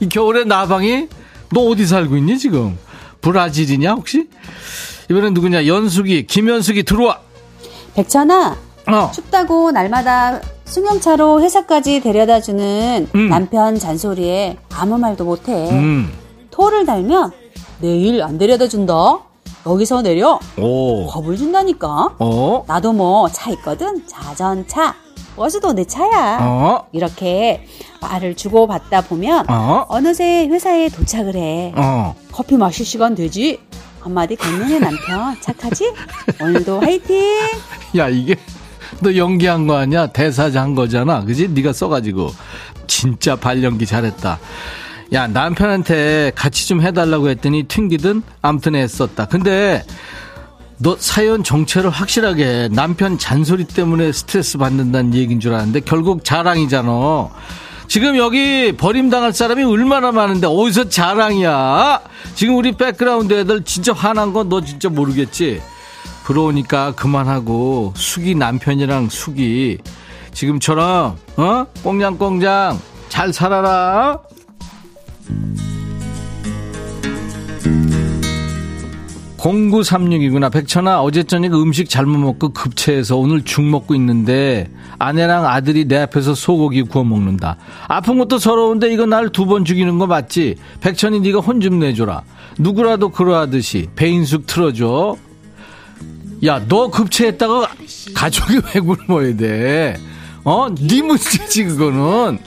이 0.00 0.08
겨울에 0.08 0.44
나방이 0.44 1.08
너 1.52 1.60
어디 1.62 1.86
살고 1.86 2.16
있니 2.16 2.38
지금? 2.38 2.78
브라질이냐 3.20 3.92
혹시? 3.94 4.28
이번엔 5.10 5.34
누구냐? 5.34 5.66
연숙이 5.66 6.26
김연숙이 6.26 6.82
들어와. 6.84 7.18
백천아, 7.94 8.56
어. 8.86 9.10
춥다고 9.12 9.72
날마다 9.72 10.40
승용차로 10.66 11.40
회사까지 11.42 12.00
데려다 12.00 12.40
주는 12.40 13.08
음. 13.14 13.28
남편 13.28 13.78
잔소리에 13.78 14.58
아무 14.74 14.98
말도 14.98 15.24
못해. 15.24 15.70
음. 15.70 16.12
토를 16.50 16.84
달면 16.84 17.32
내일 17.80 18.22
안 18.22 18.38
데려다 18.38 18.68
준다. 18.68 18.94
여기서 19.66 20.02
내려. 20.02 20.38
오. 20.58 21.06
겁을 21.06 21.36
준다니까. 21.36 22.14
어. 22.18 22.64
나도 22.66 22.92
뭐 22.92 23.28
차 23.30 23.50
있거든. 23.52 24.06
자전차. 24.06 24.94
버스도 25.38 25.72
내 25.72 25.84
차야. 25.84 26.38
어. 26.42 26.86
이렇게 26.92 27.64
말을 28.02 28.34
주고받다 28.34 29.02
보면 29.02 29.46
어. 29.48 29.86
어느새 29.88 30.46
회사에 30.48 30.88
도착을 30.88 31.36
해. 31.36 31.72
어. 31.76 32.14
커피 32.32 32.56
마실 32.56 32.84
시간 32.84 33.14
되지? 33.14 33.60
한마디 34.00 34.36
건네는 34.36 34.80
남편 34.80 35.40
착하지? 35.40 35.92
오늘도 36.40 36.80
화이팅! 36.80 37.20
야 37.96 38.08
이게 38.08 38.36
너 39.00 39.14
연기한 39.16 39.66
거 39.66 39.76
아니야? 39.76 40.08
대사자 40.08 40.60
한 40.62 40.74
거잖아. 40.74 41.24
그지? 41.24 41.48
네가 41.48 41.72
써가지고 41.72 42.30
진짜 42.86 43.36
발연기 43.36 43.86
잘했다. 43.86 44.38
야 45.12 45.26
남편한테 45.26 46.32
같이 46.34 46.68
좀 46.68 46.82
해달라고 46.82 47.28
했더니 47.30 47.64
튕기든 47.64 48.22
아무튼 48.42 48.74
애썼다. 48.76 49.26
근데 49.26 49.82
너 50.80 50.96
사연 50.98 51.42
정체를 51.42 51.90
확실하게 51.90 52.44
해. 52.46 52.68
남편 52.68 53.18
잔소리 53.18 53.64
때문에 53.64 54.12
스트레스 54.12 54.58
받는다는 54.58 55.14
얘기인 55.14 55.40
줄 55.40 55.52
알았는데 55.54 55.80
결국 55.80 56.24
자랑이잖아. 56.24 57.28
지금 57.88 58.16
여기 58.16 58.72
버림당할 58.76 59.32
사람이 59.32 59.64
얼마나 59.64 60.12
많은데 60.12 60.46
어디서 60.46 60.88
자랑이야? 60.90 62.00
지금 62.34 62.56
우리 62.56 62.72
백그라운드 62.72 63.32
애들 63.32 63.64
진짜 63.64 63.92
화난 63.92 64.32
건 64.32 64.48
너 64.48 64.60
진짜 64.60 64.88
모르겠지? 64.88 65.60
부러우니까 66.24 66.92
그만하고 66.92 67.94
숙이 67.96 68.34
남편이랑 68.34 69.08
숙이 69.08 69.78
지금처럼 70.34 71.16
어 71.38 71.66
꽁냥꽁냥 71.82 72.78
잘 73.08 73.32
살아라. 73.32 74.20
0936이구나. 79.38 80.50
백천아, 80.52 81.00
어제 81.02 81.22
저녁 81.22 81.54
음식 81.54 81.88
잘못 81.88 82.18
먹고 82.18 82.50
급체해서 82.50 83.16
오늘 83.16 83.42
죽 83.44 83.62
먹고 83.62 83.94
있는데 83.94 84.68
아내랑 84.98 85.46
아들이 85.46 85.86
내 85.86 85.96
앞에서 85.98 86.34
소고기 86.34 86.82
구워 86.82 87.04
먹는다. 87.04 87.56
아픈 87.88 88.18
것도 88.18 88.38
서러운데 88.38 88.92
이거 88.92 89.06
날 89.06 89.28
두 89.30 89.46
번 89.46 89.64
죽이는 89.64 89.98
거 89.98 90.06
맞지? 90.06 90.56
백천이 90.80 91.20
네가 91.20 91.38
혼 91.40 91.60
좀 91.60 91.78
내줘라. 91.78 92.22
누구라도 92.58 93.08
그러하듯이 93.10 93.88
배인숙 93.96 94.46
틀어줘. 94.46 95.16
야, 96.44 96.64
너 96.68 96.88
급체했다가 96.90 97.68
가족이 98.14 98.60
왜 98.74 98.80
굶어야 98.80 99.36
돼? 99.36 99.96
어? 100.44 100.68
네 100.74 101.02
문제지, 101.02 101.64
그거는. 101.64 102.38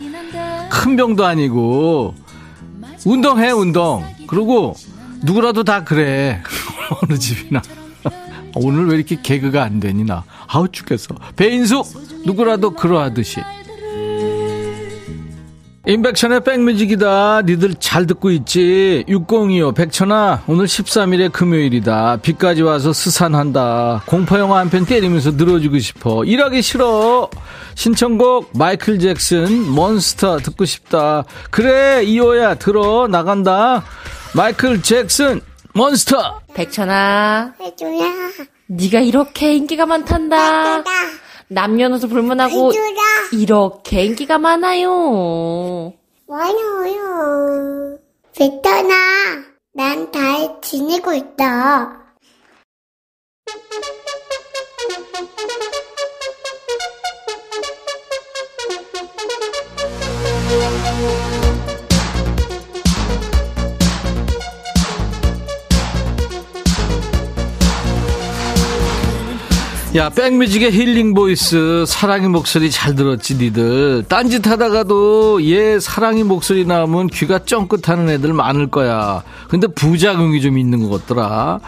큰 0.69 0.95
병도 0.95 1.25
아니고. 1.25 2.15
운동해, 3.05 3.51
운동. 3.51 4.03
그리고 4.27 4.75
누구라도 5.23 5.63
다 5.63 5.83
그래. 5.83 6.41
어느 7.01 7.17
집이나. 7.17 7.61
오늘 8.55 8.87
왜 8.87 8.95
이렇게 8.95 9.17
개그가 9.21 9.63
안 9.63 9.79
되니, 9.79 10.03
나. 10.03 10.23
아우, 10.47 10.67
죽겠어. 10.67 11.15
배인숙, 11.35 11.85
누구라도 12.25 12.71
그러하듯이. 12.71 13.39
임백천의 15.87 16.43
백뮤직이다. 16.43 17.41
니들 17.41 17.73
잘 17.79 18.05
듣고 18.05 18.29
있지? 18.29 19.03
6025 19.07 19.71
백천아 19.73 20.43
오늘 20.45 20.65
13일에 20.67 21.31
금요일이다. 21.31 22.17
비까지 22.17 22.61
와서 22.61 22.93
스산한다. 22.93 24.03
공포영화 24.05 24.59
한 24.59 24.69
편 24.69 24.85
때리면서 24.85 25.31
늘어주고 25.31 25.79
싶어. 25.79 26.23
일하기 26.23 26.61
싫어. 26.61 27.31
신청곡 27.73 28.51
마이클 28.55 28.99
잭슨 28.99 29.67
몬스터 29.71 30.37
듣고 30.39 30.65
싶다. 30.65 31.23
그래 31.49 32.03
이호야 32.03 32.55
들어 32.55 33.07
나간다. 33.09 33.83
마이클 34.33 34.81
잭슨 34.81 35.41
몬스터. 35.73 36.41
백천아, 36.53 37.55
해줘라. 37.59 38.11
네가 38.67 38.99
이렇게 39.01 39.53
인기가 39.55 39.85
많단다. 39.85 40.83
남녀노소 41.49 42.07
불문하고 42.07 42.69
해줘라. 42.71 43.01
이렇게 43.33 44.05
인기가 44.05 44.37
많아요. 44.37 45.93
많아요. 46.27 47.97
베터나, 48.37 48.93
난잘 49.73 50.59
지내고 50.61 51.13
있다. 51.13 51.97
야, 69.93 70.07
백뮤직의 70.07 70.71
힐링 70.71 71.13
보이스, 71.13 71.83
사랑의 71.85 72.29
목소리 72.29 72.71
잘 72.71 72.95
들었지, 72.95 73.35
니들. 73.35 74.05
딴짓 74.07 74.47
하다가도 74.47 75.43
얘 75.49 75.81
사랑의 75.81 76.23
목소리 76.23 76.63
나오면 76.63 77.07
귀가 77.07 77.39
쫑긋하는 77.39 78.07
애들 78.07 78.31
많을 78.31 78.67
거야. 78.67 79.21
근데 79.49 79.67
부작용이 79.67 80.39
좀 80.39 80.57
있는 80.57 80.87
것 80.87 81.05
같더라. 81.05 81.59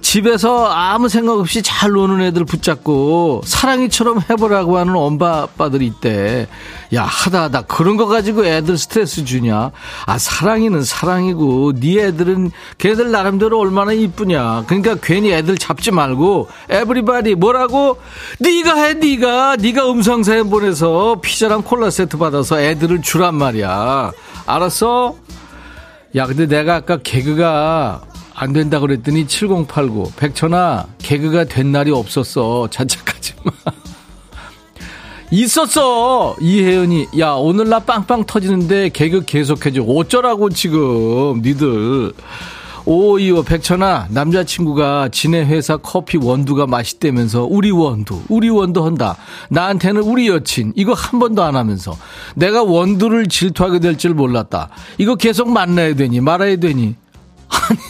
집에서 0.00 0.66
아무 0.66 1.08
생각 1.08 1.38
없이 1.38 1.62
잘 1.62 1.90
노는 1.90 2.20
애들 2.22 2.44
붙잡고 2.44 3.42
사랑이처럼 3.44 4.20
해보라고 4.30 4.78
하는 4.78 4.94
엄마 4.96 5.42
아빠들이 5.42 5.86
있대. 5.86 6.46
야 6.94 7.02
하다 7.04 7.44
하다 7.44 7.62
그런 7.62 7.96
거 7.96 8.06
가지고 8.06 8.46
애들 8.46 8.78
스트레스 8.78 9.24
주냐? 9.24 9.72
아 10.06 10.18
사랑이는 10.18 10.84
사랑이고 10.84 11.72
네 11.80 12.04
애들은 12.04 12.52
걔들 12.78 13.10
나름대로 13.10 13.58
얼마나 13.58 13.92
이쁘냐? 13.92 14.64
그러니까 14.66 14.96
괜히 15.02 15.32
애들 15.32 15.58
잡지 15.58 15.90
말고 15.90 16.48
everybody 16.68 17.34
뭐라고? 17.34 17.98
네가 18.38 18.74
해 18.74 18.94
네가 18.94 19.56
네가 19.56 19.90
음성사에 19.90 20.44
보내서 20.44 21.18
피자랑 21.20 21.62
콜라 21.62 21.90
세트 21.90 22.16
받아서 22.18 22.60
애들을 22.60 23.02
주란 23.02 23.34
말이야. 23.34 24.12
알았어? 24.46 25.16
야 26.14 26.26
근데 26.26 26.46
내가 26.46 26.76
아까 26.76 26.98
개그가 27.02 28.02
안 28.38 28.52
된다 28.52 28.78
그랬더니 28.80 29.26
7089 29.26 30.12
백천아 30.16 30.86
개그가 30.98 31.44
된 31.44 31.72
날이 31.72 31.90
없었어. 31.90 32.68
자책하지 32.70 33.34
마. 33.42 33.52
있었어 35.32 36.36
이혜연이. 36.40 37.06
야 37.18 37.30
오늘 37.32 37.68
나 37.68 37.78
빵빵 37.80 38.24
터지는데 38.26 38.90
개그 38.90 39.24
계속해줘. 39.24 39.82
어쩌라고 39.82 40.50
지금 40.50 41.40
니들. 41.42 42.12
오이오 42.88 43.42
백천아 43.42 44.06
남자친구가 44.10 45.08
지네 45.10 45.44
회사 45.46 45.76
커피 45.76 46.18
원두가 46.18 46.68
맛있다면서 46.68 47.44
우리 47.50 47.72
원두 47.72 48.20
우리 48.28 48.48
원두 48.50 48.84
한다. 48.84 49.16
나한테는 49.48 50.02
우리 50.02 50.28
여친. 50.28 50.72
이거 50.76 50.92
한 50.92 51.18
번도 51.18 51.42
안 51.42 51.56
하면서. 51.56 51.96
내가 52.36 52.62
원두를 52.62 53.26
질투하게 53.28 53.80
될 53.80 53.96
줄 53.96 54.12
몰랐다. 54.14 54.68
이거 54.98 55.16
계속 55.16 55.48
만나야 55.50 55.94
되니 55.96 56.20
말아야 56.20 56.56
되니? 56.56 56.94
아니 57.48 57.80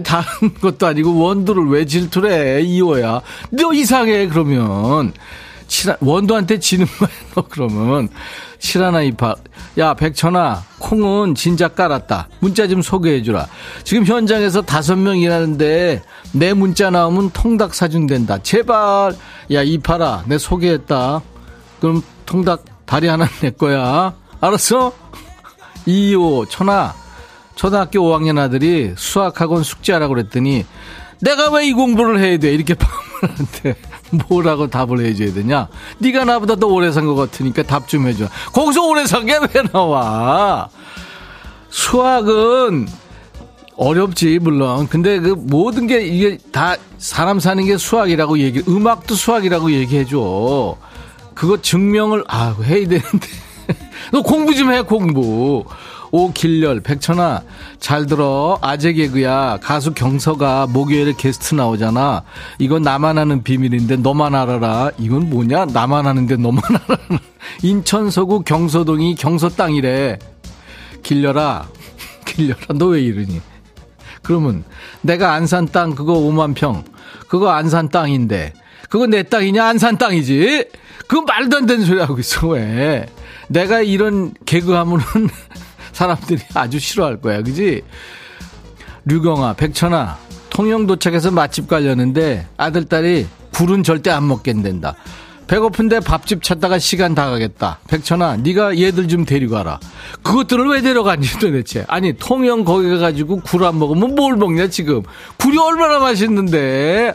다른 0.00 0.54
것도 0.60 0.86
아니고 0.86 1.18
원두를 1.18 1.66
왜 1.68 1.84
질투를 1.84 2.32
해 2.32 2.62
이호야? 2.62 3.20
너 3.50 3.72
이상해 3.72 4.28
그러면. 4.28 5.12
칠하, 5.66 5.96
원두한테 6.00 6.58
지는 6.58 6.86
거야 6.98 7.08
너 7.34 7.44
그러면. 7.48 8.08
칠하나 8.58 9.02
이파. 9.02 9.34
야 9.78 9.94
백천아 9.94 10.62
콩은 10.78 11.34
진짜 11.34 11.66
깔았다. 11.68 12.28
문자 12.40 12.68
좀 12.68 12.80
소개해주라. 12.82 13.46
지금 13.82 14.04
현장에서 14.04 14.62
다섯 14.62 14.96
명 14.96 15.18
일하는데 15.18 16.02
내 16.32 16.52
문자 16.54 16.90
나오면 16.90 17.30
통닭 17.30 17.74
사준댄다. 17.74 18.42
제발. 18.42 19.16
야 19.52 19.62
이파라 19.62 20.24
내 20.26 20.38
소개했다. 20.38 21.22
그럼 21.80 22.02
통닭 22.26 22.64
다리 22.86 23.08
하나 23.08 23.26
내 23.40 23.50
거야. 23.50 24.14
알았어? 24.40 24.92
이호 25.86 26.46
천아 26.46 26.94
초등학교 27.62 28.00
5학년 28.00 28.38
아들이 28.40 28.92
수학학원 28.96 29.62
숙제하라고 29.62 30.14
그랬더니 30.14 30.66
내가 31.20 31.48
왜 31.52 31.68
이 31.68 31.72
공부를 31.72 32.18
해야 32.18 32.36
돼? 32.36 32.52
이렇게 32.52 32.74
반문하는데 33.22 33.76
뭐라고 34.26 34.66
답을 34.66 34.98
해줘야 34.98 35.32
되냐? 35.32 35.68
네가 35.98 36.24
나보다 36.24 36.56
더 36.56 36.66
오래 36.66 36.90
산 36.90 37.06
것 37.06 37.14
같으니까 37.14 37.62
답 37.62 37.86
좀 37.86 38.08
해줘. 38.08 38.26
거기서 38.52 38.84
오래 38.88 39.06
산 39.06 39.26
게 39.26 39.38
왜 39.38 39.62
나와? 39.72 40.68
수학은 41.70 42.88
어렵지 43.76 44.40
물론. 44.40 44.88
근데 44.88 45.20
그 45.20 45.28
모든 45.38 45.86
게 45.86 46.02
이게 46.04 46.38
다 46.50 46.74
사람 46.98 47.38
사는 47.38 47.64
게 47.64 47.76
수학이라고 47.76 48.40
얘기 48.40 48.60
음악도 48.66 49.14
수학이라고 49.14 49.70
얘기해줘. 49.70 50.76
그거 51.34 51.62
증명을 51.62 52.24
아 52.26 52.56
해야 52.64 52.88
되는데. 52.88 53.28
너 54.10 54.20
공부 54.22 54.52
좀 54.52 54.72
해 54.72 54.82
공부 54.82 55.64
오길렬 56.12 56.80
백천아 56.80 57.42
잘 57.80 58.06
들어. 58.06 58.58
아재 58.60 58.92
개그야. 58.92 59.58
가수 59.62 59.92
경서가 59.94 60.66
목요일에 60.68 61.14
게스트 61.16 61.54
나오잖아. 61.54 62.22
이건 62.58 62.82
나만 62.82 63.16
아는 63.18 63.42
비밀인데 63.42 63.96
너만 63.96 64.34
알아라. 64.34 64.90
이건 64.98 65.30
뭐냐? 65.30 65.64
나만 65.66 66.06
아는데 66.06 66.36
너만 66.36 66.62
알아라. 66.64 67.18
인천 67.64 68.10
서구 68.10 68.42
경서동이 68.42 69.14
경서 69.14 69.48
땅이래. 69.48 70.18
길려라. 71.02 71.66
길려라. 72.26 72.60
너왜 72.74 73.00
이러니? 73.00 73.40
그러면 74.22 74.64
내가 75.00 75.32
안산 75.32 75.66
땅 75.66 75.94
그거 75.94 76.12
5만 76.12 76.54
평. 76.54 76.84
그거 77.26 77.50
안산 77.50 77.88
땅인데. 77.88 78.52
그거 78.90 79.06
내 79.06 79.22
땅이냐? 79.22 79.64
안산 79.64 79.96
땅이지. 79.96 80.66
그거 81.08 81.22
말도 81.22 81.56
안 81.56 81.66
되는 81.66 81.86
소리 81.86 82.00
하고 82.00 82.18
있어. 82.18 82.48
왜? 82.48 83.06
내가 83.48 83.80
이런 83.80 84.34
개그 84.44 84.72
하면은 84.72 85.02
사람들이 85.92 86.40
아주 86.54 86.78
싫어할 86.78 87.20
거야 87.20 87.42
그지 87.42 87.82
류경아 89.04 89.54
백천아 89.54 90.18
통영 90.50 90.86
도착해서 90.86 91.30
맛집 91.30 91.68
가려는데 91.68 92.46
아들 92.56 92.84
딸이 92.84 93.26
굴은 93.52 93.82
절대 93.82 94.10
안 94.10 94.26
먹겠는다 94.28 94.96
배고픈데 95.46 96.00
밥집 96.00 96.42
찾다가 96.42 96.78
시간 96.78 97.14
다 97.14 97.28
가겠다. 97.28 97.78
백천아, 97.88 98.38
네가 98.38 98.78
얘들 98.78 99.06
좀 99.08 99.26
데리고 99.26 99.56
와라. 99.56 99.78
그것들을 100.22 100.66
왜 100.70 100.80
데려가니 100.80 101.26
도대체? 101.40 101.84
아니 101.88 102.14
통영 102.14 102.64
거기 102.64 102.88
가가지고 102.88 103.40
굴 103.40 103.64
안 103.64 103.78
먹으면 103.78 104.14
뭘 104.14 104.36
먹냐 104.36 104.68
지금? 104.68 105.02
굴이 105.36 105.58
얼마나 105.58 105.98
맛있는데? 105.98 107.12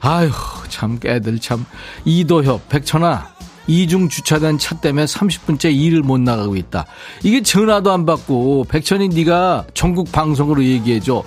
아휴 0.00 0.32
참 0.68 0.98
애들 1.04 1.38
참 1.38 1.64
이도협 2.04 2.68
백천아 2.70 3.34
이중 3.70 4.08
주차된 4.08 4.58
차 4.58 4.74
때문에 4.80 5.04
30분째 5.04 5.72
일을 5.72 6.02
못 6.02 6.18
나가고 6.18 6.56
있다. 6.56 6.86
이게 7.22 7.40
전화도 7.40 7.92
안 7.92 8.04
받고 8.04 8.66
백천이 8.68 9.10
네가 9.10 9.66
전국 9.74 10.10
방송으로 10.10 10.64
얘기해 10.64 10.98
줘. 10.98 11.22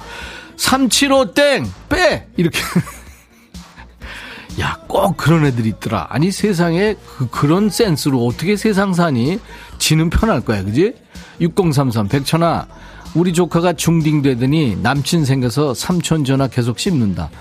375땡 0.58 1.66
빼 1.88 2.28
이렇게. 2.36 2.60
야, 4.60 4.78
꼭 4.88 5.16
그런 5.16 5.46
애들이 5.46 5.70
있더라. 5.70 6.08
아니, 6.10 6.32
세상에 6.32 6.96
그, 7.32 7.46
런 7.46 7.70
센스로 7.70 8.26
어떻게 8.26 8.58
세상 8.58 8.94
사니? 8.94 9.40
지는 9.80 10.10
편할 10.10 10.42
거야, 10.42 10.64
그지? 10.64 10.94
6033, 11.40 12.08
백천아, 12.08 12.68
우리 13.16 13.34
조카가 13.34 13.74
중딩 13.74 14.22
되더니 14.22 14.76
남친 14.76 15.26
생겨서 15.26 15.74
삼촌 15.74 16.24
전화 16.24 16.48
계속 16.48 16.78
씹는다. 16.78 17.32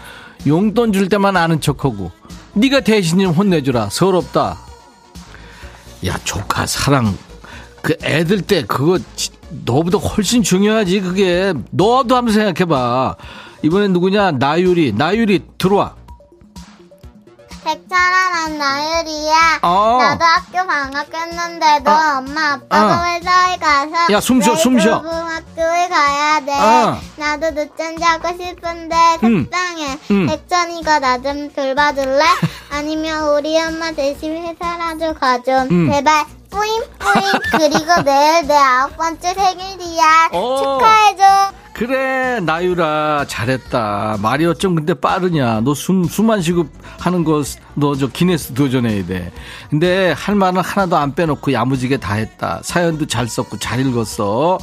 용돈 0.46 0.94
줄 0.94 1.10
때만 1.10 1.36
아는 1.36 1.60
척하고, 1.60 2.12
네가 2.54 2.80
대신 2.80 3.18
좀 3.18 3.32
혼내주라. 3.32 3.90
서럽다. 3.90 4.71
야, 6.06 6.18
조카 6.24 6.66
사랑, 6.66 7.16
그 7.80 7.96
애들 8.02 8.42
때 8.42 8.64
그거 8.64 8.98
너보다 9.64 9.98
훨씬 9.98 10.42
중요하지, 10.42 11.00
그게. 11.00 11.52
너도 11.70 12.16
한번 12.16 12.34
생각해봐. 12.34 13.16
이번엔 13.62 13.92
누구냐? 13.92 14.32
나유리, 14.32 14.92
나유리, 14.92 15.42
들어와. 15.58 15.94
백천아 17.64 18.30
난 18.30 18.58
나율이야 18.58 19.58
어. 19.62 19.98
나도 20.00 20.24
학교 20.24 20.66
방학했는데 20.66 21.78
너 21.84 21.92
어. 21.92 22.18
엄마 22.18 22.54
아빠가 22.54 23.00
어. 23.00 23.04
회사에 23.04 23.56
가서 23.58 24.12
야, 24.12 24.20
숨 24.20 24.40
쉬어, 24.42 24.56
숨 24.56 24.78
쉬어. 24.80 24.96
학교에 24.96 25.88
가야 25.88 26.40
돼 26.40 26.52
어. 26.52 26.98
나도 27.16 27.50
늦잠 27.54 27.96
자고 27.98 28.28
싶은데 28.36 28.96
음. 29.22 29.44
속상해 29.44 29.98
음. 30.10 30.26
백천이가 30.26 30.98
나 30.98 31.18
좀 31.22 31.52
돌봐줄래? 31.54 32.24
아니면 32.72 33.28
우리 33.28 33.60
엄마 33.60 33.92
대신 33.92 34.36
회사라도 34.44 35.14
가줘 35.14 35.66
음. 35.70 35.88
제발 35.92 36.24
뿌잉 36.50 36.82
뿌잉 36.98 37.22
그리고 37.52 38.02
내일 38.02 38.46
내 38.48 38.56
아홉 38.56 38.96
번째 38.96 39.32
생일이야 39.34 40.30
어. 40.32 40.56
축하해줘 40.80 41.52
그래 41.74 42.38
나유라 42.40 43.24
잘했다. 43.26 44.18
말이 44.20 44.44
어쩜 44.44 44.74
근데 44.74 44.92
빠르냐. 44.94 45.60
너 45.62 45.74
숨숨안 45.74 46.42
쉬고 46.42 46.66
하는 47.00 47.24
거 47.24 47.42
너 47.74 47.94
저 47.96 48.06
기네스 48.08 48.52
도전해야 48.54 49.06
돼. 49.06 49.32
근데 49.70 50.12
할 50.12 50.34
말은 50.34 50.60
하나도 50.60 50.96
안 50.96 51.14
빼놓고 51.14 51.52
야무지게 51.52 51.96
다 51.96 52.14
했다. 52.14 52.60
사연도 52.62 53.06
잘 53.06 53.26
썼고 53.26 53.58
잘 53.58 53.80
읽었어 53.80 54.58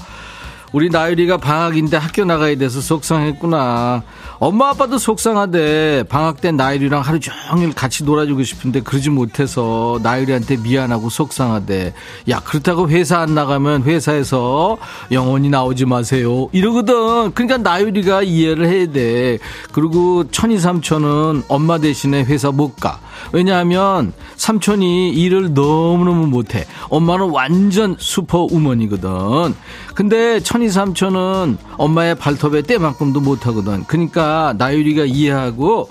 우리 0.72 0.90
나유리가 0.90 1.38
방학인데 1.38 1.98
학교 1.98 2.26
나가야 2.26 2.56
돼서 2.56 2.80
속상했구나. 2.80 4.04
엄마 4.38 4.70
아빠도 4.70 4.98
속상하대. 4.98 6.04
방학 6.10 6.42
때 6.42 6.52
나유리랑 6.52 7.02
하루 7.02 7.20
종일 7.20 7.74
같이 7.74 8.04
놀아주고 8.04 8.44
싶은데 8.44 8.82
그러지 8.82 9.10
못해서 9.10 10.00
나유리한테 10.04 10.58
미안하고 10.58 11.10
속상하대. 11.10 11.94
야 12.30 12.40
그렇다고 12.42 12.88
회사 12.90 13.20
안 13.20 13.34
나가면 13.34 13.84
회사에서 13.84 14.78
영원히 15.12 15.50
나오지 15.50 15.86
마세요. 15.86 16.50
이러거든. 16.52 17.34
그러니까 17.34 17.58
나유리가 17.58 18.22
이해를 18.22 18.68
해야 18.68 18.92
돼. 18.92 19.40
그리고 19.72 20.30
천이 20.30 20.60
삼촌은 20.60 21.44
엄마 21.48 21.80
대신에 21.80 22.24
회사 22.24 22.52
못 22.52 22.76
가. 22.76 23.00
왜냐하면 23.34 24.14
삼촌이 24.36 25.10
일을 25.10 25.54
너무너무 25.54 26.28
못해. 26.28 26.66
엄마는 26.90 27.32
완전 27.32 27.96
슈퍼우먼이거든 28.00 29.56
근데 30.00 30.40
천이 30.40 30.70
삼촌은 30.70 31.58
엄마의 31.76 32.16
발톱에 32.16 32.62
때만큼도 32.62 33.20
못하거든. 33.20 33.84
그러니까 33.84 34.56
나유리가 34.58 35.04
이해하고 35.04 35.90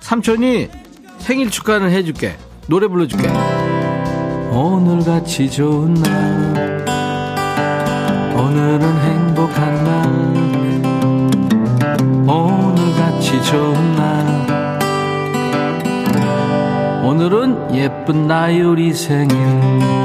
삼촌이 0.00 0.70
생일 1.18 1.50
축하는 1.50 1.90
해줄게. 1.90 2.38
노래 2.66 2.88
불러줄게. 2.88 3.28
오늘같이 4.50 5.50
좋은 5.50 5.92
날. 5.92 6.86
오늘은 8.38 8.80
행복한 8.80 9.84
날. 9.84 10.06
오늘같이 12.26 13.44
좋은 13.44 13.96
날. 13.96 14.80
오늘은 17.04 17.74
예쁜 17.74 18.26
나유리 18.26 18.94
생일 18.94 19.99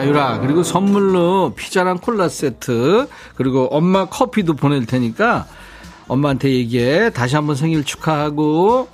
나유라 0.00 0.38
그리고 0.40 0.62
선물로 0.62 1.52
피자랑 1.54 1.98
콜라 1.98 2.28
세트 2.30 3.06
그리고 3.34 3.68
엄마 3.70 4.06
커피도 4.06 4.54
보낼 4.54 4.86
테니까 4.86 5.46
엄마한테 6.08 6.50
얘기해. 6.50 7.10
다시 7.10 7.36
한번 7.36 7.54
생일 7.54 7.84
축하하고. 7.84 8.88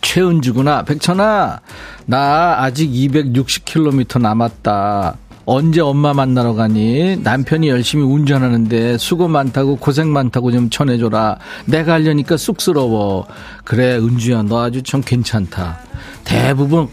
최은주구나. 0.00 0.84
백천아 0.84 1.60
나 2.06 2.62
아직 2.62 2.88
260km 2.90 4.20
남았다 4.20 5.16
언제 5.44 5.80
엄마 5.80 6.12
만나러 6.12 6.54
가니? 6.54 7.16
남편이 7.16 7.68
열심히 7.68 8.04
운전하는데 8.04 8.98
수고 8.98 9.28
많다고 9.28 9.76
고생 9.76 10.12
많다고 10.12 10.52
좀 10.52 10.70
전해줘라. 10.70 11.38
내가 11.66 11.94
하려니까 11.94 12.36
쑥스러워. 12.36 13.26
그래 13.64 13.96
은주야 13.96 14.42
너 14.42 14.62
아주 14.62 14.82
참 14.82 15.02
괜찮다. 15.04 15.80
대부분 16.24 16.88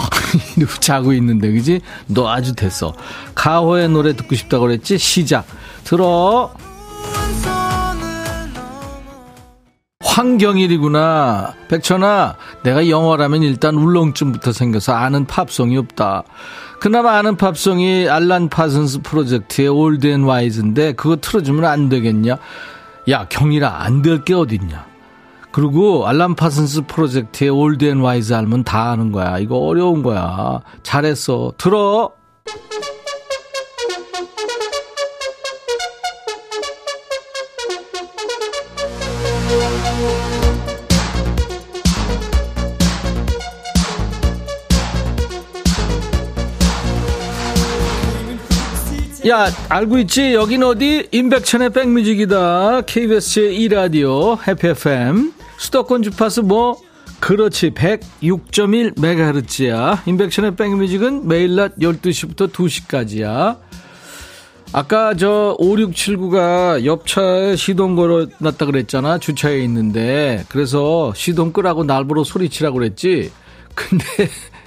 자고 0.80 1.12
있는데 1.12 1.52
그지? 1.52 1.80
너 2.06 2.28
아주 2.28 2.54
됐어. 2.54 2.92
가호의 3.34 3.88
노래 3.88 4.14
듣고 4.16 4.34
싶다고 4.34 4.66
그랬지? 4.66 4.98
시작. 4.98 5.46
들어 5.84 6.52
황경일이구나. 10.14 11.54
백천아, 11.66 12.36
내가 12.62 12.88
영어라면 12.88 13.42
일단 13.42 13.74
울렁증부터 13.74 14.52
생겨서 14.52 14.92
아는 14.92 15.26
팝송이 15.26 15.76
없다. 15.76 16.22
그나마 16.78 17.16
아는 17.18 17.36
팝송이 17.36 18.08
Alan 18.08 18.48
Parsons 18.48 19.00
Project의 19.02 19.66
Old 19.68 20.06
and 20.06 20.22
Wise인데 20.22 20.92
그거 20.92 21.16
틀어주면 21.16 21.64
안 21.64 21.88
되겠냐? 21.88 22.38
야, 23.10 23.26
경일아, 23.28 23.82
안 23.82 24.02
될 24.02 24.22
게 24.24 24.34
어딨냐? 24.34 24.86
그리고 25.50 26.06
Alan 26.06 26.36
Parsons 26.36 26.82
Project의 26.86 27.50
Old 27.50 27.84
and 27.84 27.98
Wise 27.98 28.34
알면 28.34 28.62
다 28.62 28.92
아는 28.92 29.10
거야. 29.10 29.38
이거 29.40 29.56
어려운 29.58 30.04
거야. 30.04 30.60
잘했어. 30.84 31.52
들어. 31.58 32.12
야, 49.26 49.46
알고 49.70 49.96
있지? 50.00 50.34
여긴 50.34 50.62
어디? 50.64 51.08
임백천의 51.10 51.70
백뮤직이다. 51.70 52.82
KBS의 52.82 53.58
2라디오, 53.60 54.36
해피 54.46 54.68
FM. 54.68 55.32
수도권 55.56 56.02
주파수 56.02 56.42
뭐? 56.42 56.76
그렇지 57.20 57.70
106.1MHz야 57.70 60.06
인백션의 60.06 60.56
백뮤직은 60.56 61.26
매일 61.26 61.56
낮 61.56 61.74
12시부터 61.76 62.52
2시까지야 62.52 63.56
아까 64.72 65.14
저 65.14 65.56
5679가 65.58 66.84
옆차에 66.84 67.56
시동 67.56 67.96
걸어놨다 67.96 68.66
그랬잖아 68.66 69.16
주차에 69.18 69.60
있는데 69.60 70.44
그래서 70.50 71.14
시동 71.14 71.54
끄라고 71.54 71.84
날보러 71.84 72.24
소리치라고 72.24 72.76
그랬지 72.78 73.32
근데 73.74 74.04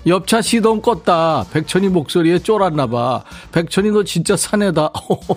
옆차 0.08 0.42
시동 0.42 0.82
껐다. 0.82 1.50
백천이 1.52 1.90
목소리에 1.90 2.40
쫄았나봐. 2.40 3.24
백천이 3.52 3.92
너 3.92 4.04
진짜 4.04 4.38
사내다. 4.38 4.92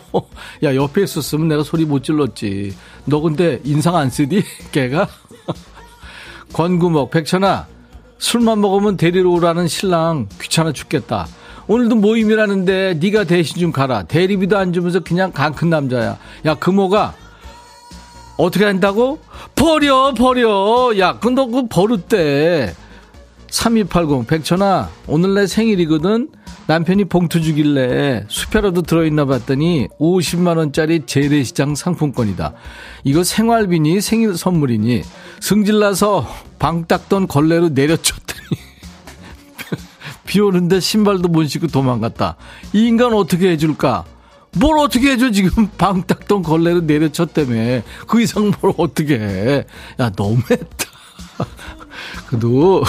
야 0.63 0.75
옆에 0.75 1.03
있었으면 1.03 1.49
내가 1.49 1.65
소리 1.65 1.85
못 1.85 2.05
질렀지. 2.05 2.75
너 3.05 3.21
근데 3.21 3.61
인상 3.65 3.97
안 3.97 4.11
쓰디? 4.11 4.45
걔가? 4.71 5.09
권구목 6.53 7.11
백천아 7.11 7.67
술만 8.19 8.61
먹으면 8.61 8.97
데리러 8.97 9.31
오라는 9.31 9.67
신랑. 9.67 10.29
귀찮아 10.41 10.73
죽겠다. 10.73 11.27
오늘도 11.67 11.97
모임이라는데 11.97 12.95
네가 13.01 13.25
대신 13.25 13.59
좀 13.59 13.73
가라. 13.73 14.05
대리비도 14.05 14.57
안 14.57 14.73
주면서 14.73 15.01
그냥 15.01 15.33
강 15.33 15.53
큰 15.53 15.71
남자야. 15.71 16.17
야 16.47 16.55
금호가? 16.55 17.15
어떻게 18.37 18.65
한다고? 18.65 19.19
버려 19.57 20.15
버려. 20.15 20.93
야 20.99 21.19
근데 21.19 21.45
그 21.47 21.67
버릇대 21.69 22.75
3280 23.51 24.27
백천아 24.27 24.91
오늘 25.07 25.35
내 25.35 25.47
생일이거든 25.47 26.31
남편이 26.67 27.07
봉투 27.07 27.41
주길래 27.43 28.25
수표라도 28.29 28.83
들어있나 28.83 29.25
봤더니 29.25 29.89
50만원짜리 29.99 31.07
재래시장 31.07 31.75
상품권이다 31.75 32.55
이거 33.05 33.25
생활비니 33.25 34.01
생일 34.01 34.37
선물이니 34.37 35.03
승질나서 35.41 36.29
방 36.59 36.87
닦던 36.87 37.27
걸레로 37.27 37.71
내려쳤더니 37.71 38.41
비 40.27 40.41
오는데 40.41 40.79
신발도 40.79 41.29
못 41.29 41.45
신고 41.47 41.67
도망갔다. 41.67 42.37
이 42.73 42.87
인간 42.87 43.13
어떻게 43.15 43.51
해줄까? 43.51 44.05
뭘 44.59 44.79
어떻게 44.79 45.13
해줘 45.13 45.31
지금 45.31 45.69
방 45.79 46.03
닦던 46.07 46.43
걸레로 46.43 46.83
내려쳤다며 46.83 47.83
그 48.07 48.21
이상 48.21 48.53
뭘 48.61 48.75
어떻게 48.77 49.19
해? 49.19 49.65
야 49.99 50.13
너무했다. 50.17 50.87
그래도 52.29 52.85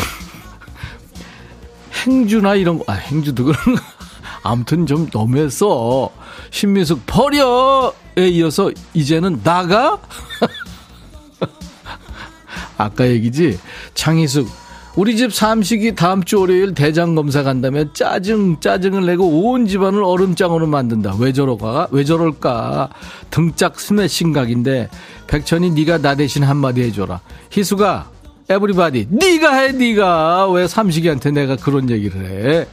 행주나 2.06 2.56
이런 2.56 2.80
거, 2.80 2.86
아 2.88 2.94
행주도 2.94 3.46
그런 3.46 3.76
거 3.76 3.82
아무튼 4.44 4.86
좀 4.86 5.08
너무했어. 5.12 6.10
신미숙 6.50 7.06
버려에 7.06 8.30
이어서 8.32 8.72
이제는 8.94 9.42
나가? 9.44 10.00
아까 12.78 13.08
얘기지 13.08 13.60
장희숙 13.94 14.50
우리 14.96 15.16
집 15.16 15.34
삼식이 15.34 15.96
다음 15.96 16.24
주 16.24 16.42
월요일 16.42 16.74
대장 16.74 17.16
검사 17.16 17.44
간다며 17.44 17.94
짜증 17.94 18.60
짜증을 18.60 19.06
내고 19.06 19.52
온 19.52 19.66
집안을 19.66 20.04
얼음장으로 20.04 20.68
만든다. 20.68 21.16
왜 21.18 21.32
저럴까? 21.32 21.88
왜 21.92 22.04
저럴까? 22.04 22.90
등짝 23.30 23.80
스매싱 23.80 24.34
각인데 24.34 24.90
백천이 25.28 25.72
네가 25.72 26.00
나 26.00 26.16
대신 26.16 26.44
한마디 26.44 26.82
해줘라. 26.82 27.22
희수가 27.52 28.11
everybody 28.52 29.08
네가 29.10 29.54
해 29.56 29.72
네가 29.72 30.50
왜 30.52 30.68
삼식이한테 30.68 31.32
내가 31.32 31.56
그런 31.56 31.90
얘기를 31.90 32.26
해? 32.26 32.68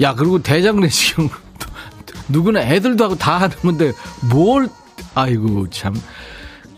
야 0.00 0.14
그리고 0.14 0.42
대장 0.42 0.80
내시경 0.80 1.28
누구나 2.28 2.62
애들도 2.62 3.04
하고 3.04 3.14
다 3.16 3.38
하는 3.38 3.56
건데 3.58 3.92
뭘 4.30 4.68
아이고 5.14 5.68
참. 5.70 5.94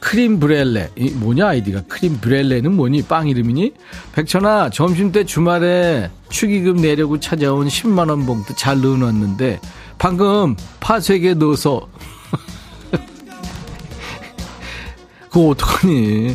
crème 0.02 0.40
brûlée. 0.40 0.92
이 0.96 1.10
뭐냐 1.10 1.48
아이디가 1.48 1.82
crème 1.82 2.18
brûlée는 2.20 2.74
뭐니? 2.74 3.02
빵 3.02 3.28
이름이니? 3.28 3.74
백천아 4.14 4.70
점심때 4.70 5.24
주말에 5.24 6.10
축의금 6.30 6.76
내려고 6.76 7.20
찾아온 7.20 7.68
10만원 7.68 8.24
봉투 8.26 8.54
잘 8.56 8.80
넣어놨는데 8.80 9.60
방금 9.98 10.56
파세개 10.80 11.34
넣어서 11.34 11.86
그거 15.30 15.48
어떡하니? 15.50 16.34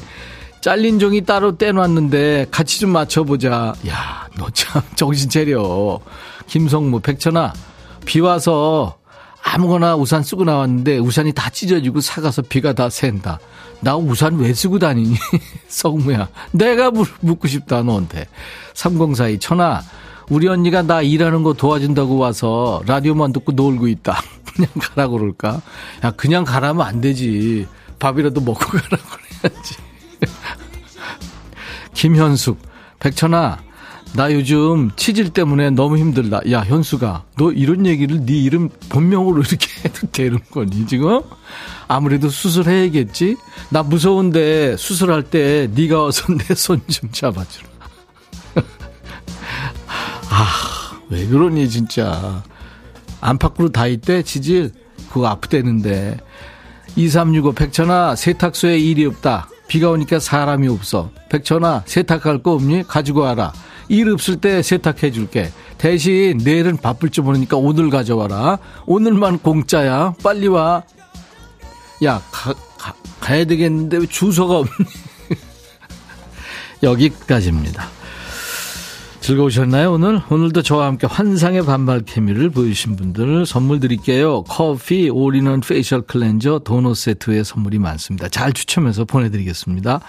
잘린 0.66 0.98
종이 0.98 1.22
따로 1.22 1.56
떼놨는데 1.56 2.48
같이 2.50 2.80
좀 2.80 2.90
맞춰보자. 2.90 3.76
야, 3.88 4.28
너 4.36 4.48
참 4.52 4.82
정신 4.98 5.30
차려. 5.30 6.00
김성무, 6.48 7.02
백천아, 7.02 7.54
비 8.04 8.20
와서 8.20 8.98
아무거나 9.44 9.96
우산 9.96 10.24
쓰고 10.24 10.44
나왔는데 10.44 10.98
우산이 10.98 11.34
다 11.34 11.52
찢어지고 11.52 12.02
사가서 12.02 12.42
비가 12.50 12.74
다 12.74 12.90
샌다. 12.90 13.38
나 13.82 13.96
우산 13.96 14.40
왜 14.40 14.56
쓰고 14.56 14.80
다니니? 14.80 15.16
성무야. 15.70 16.30
내가 16.50 16.90
묻고 16.90 17.48
싶다, 17.48 17.84
너한테. 17.84 18.28
3042, 18.74 19.38
천아, 19.38 19.84
우리 20.32 20.48
언니가 20.48 20.82
나 20.82 21.04
일하는 21.04 21.44
거 21.44 21.54
도와준다고 21.54 22.18
와서 22.18 22.82
라디오만 22.88 23.34
듣고 23.34 23.52
놀고 23.52 23.88
있다. 23.88 24.20
그냥 24.56 24.72
가라고 24.80 25.20
그럴까? 25.20 25.62
야, 26.06 26.12
그냥 26.18 26.44
가라면 26.44 26.84
안 26.84 27.02
되지. 27.02 27.68
밥이라도 28.00 28.42
먹고 28.42 28.66
가라고 28.66 29.04
그래야지. 29.44 29.76
김현숙, 31.96 32.60
백천아, 33.00 33.64
나 34.14 34.32
요즘 34.32 34.92
치질 34.96 35.32
때문에 35.32 35.72
너무 35.72 35.98
힘들다. 35.98 36.40
야, 36.52 36.62
현수가, 36.62 37.24
너 37.38 37.52
이런 37.52 37.86
얘기를 37.86 38.26
네 38.26 38.34
이름 38.34 38.70
본명으로 38.90 39.42
이렇게 39.42 39.68
해도 39.84 40.08
되는 40.12 40.40
거니, 40.52 40.86
지금? 40.88 41.22
아무래도 41.88 42.30
수술해야겠지? 42.30 43.36
나 43.70 43.82
무서운데 43.84 44.78
수술할 44.78 45.24
때 45.24 45.68
네가 45.74 46.02
와서 46.04 46.26
내 46.34 46.54
손 46.56 46.82
좀 46.88 47.10
잡아주라. 47.12 47.68
아, 50.30 51.00
왜 51.10 51.26
그러니, 51.28 51.70
진짜. 51.70 52.44
안팎으로 53.22 53.70
다 53.72 53.88
있대, 53.88 54.22
치질? 54.24 54.72
그거 55.12 55.28
아프대는데. 55.28 56.18
2365 56.96 57.54
백천아, 57.54 58.16
세탁소에 58.16 58.78
일이 58.80 59.06
없다. 59.06 59.50
비가 59.68 59.90
오니까 59.90 60.20
사람이 60.20 60.68
없어. 60.68 61.12
백천아, 61.30 61.84
세탁할 61.86 62.44
거 62.44 62.54
없니? 62.54 62.84
가지고 62.88 63.22
와라. 63.22 63.54
일 63.90 64.10
없을 64.10 64.38
때 64.38 64.62
세탁해 64.62 65.12
줄게. 65.12 65.52
대신 65.78 66.38
내일은 66.38 66.78
바쁠 66.78 67.10
줄 67.10 67.24
모르니까 67.24 67.58
오늘 67.58 67.90
가져와라. 67.90 68.60
오늘만 68.86 69.40
공짜야. 69.40 70.16
빨리 70.24 70.48
와. 70.48 70.84
야, 72.04 72.22
가, 72.32 72.54
가, 72.78 72.94
가야 73.20 73.46
되겠는데 73.46 73.98
왜 73.98 74.06
주소가 74.08 74.60
없니? 74.60 74.86
여기까지입니다. 76.84 77.90
즐거우셨나요, 79.26 79.94
오늘? 79.94 80.22
오늘도 80.30 80.62
저와 80.62 80.86
함께 80.86 81.08
환상의 81.08 81.66
반말 81.66 82.02
케미를 82.02 82.52
보여주신 82.52 82.96
분들 82.96 83.48
선물 83.48 83.80
드릴게요. 83.80 84.44
커피, 84.44 85.10
all-in-one 85.10 85.62
facial 85.62 86.04
cleanser, 86.04 86.60
도넛 86.60 86.96
세트의 86.96 87.44
선물이 87.44 87.80
많습니다. 87.80 88.30
잘 88.30 88.54
추첨해서 88.54 89.04
보내드리겠습니다. 89.04 90.00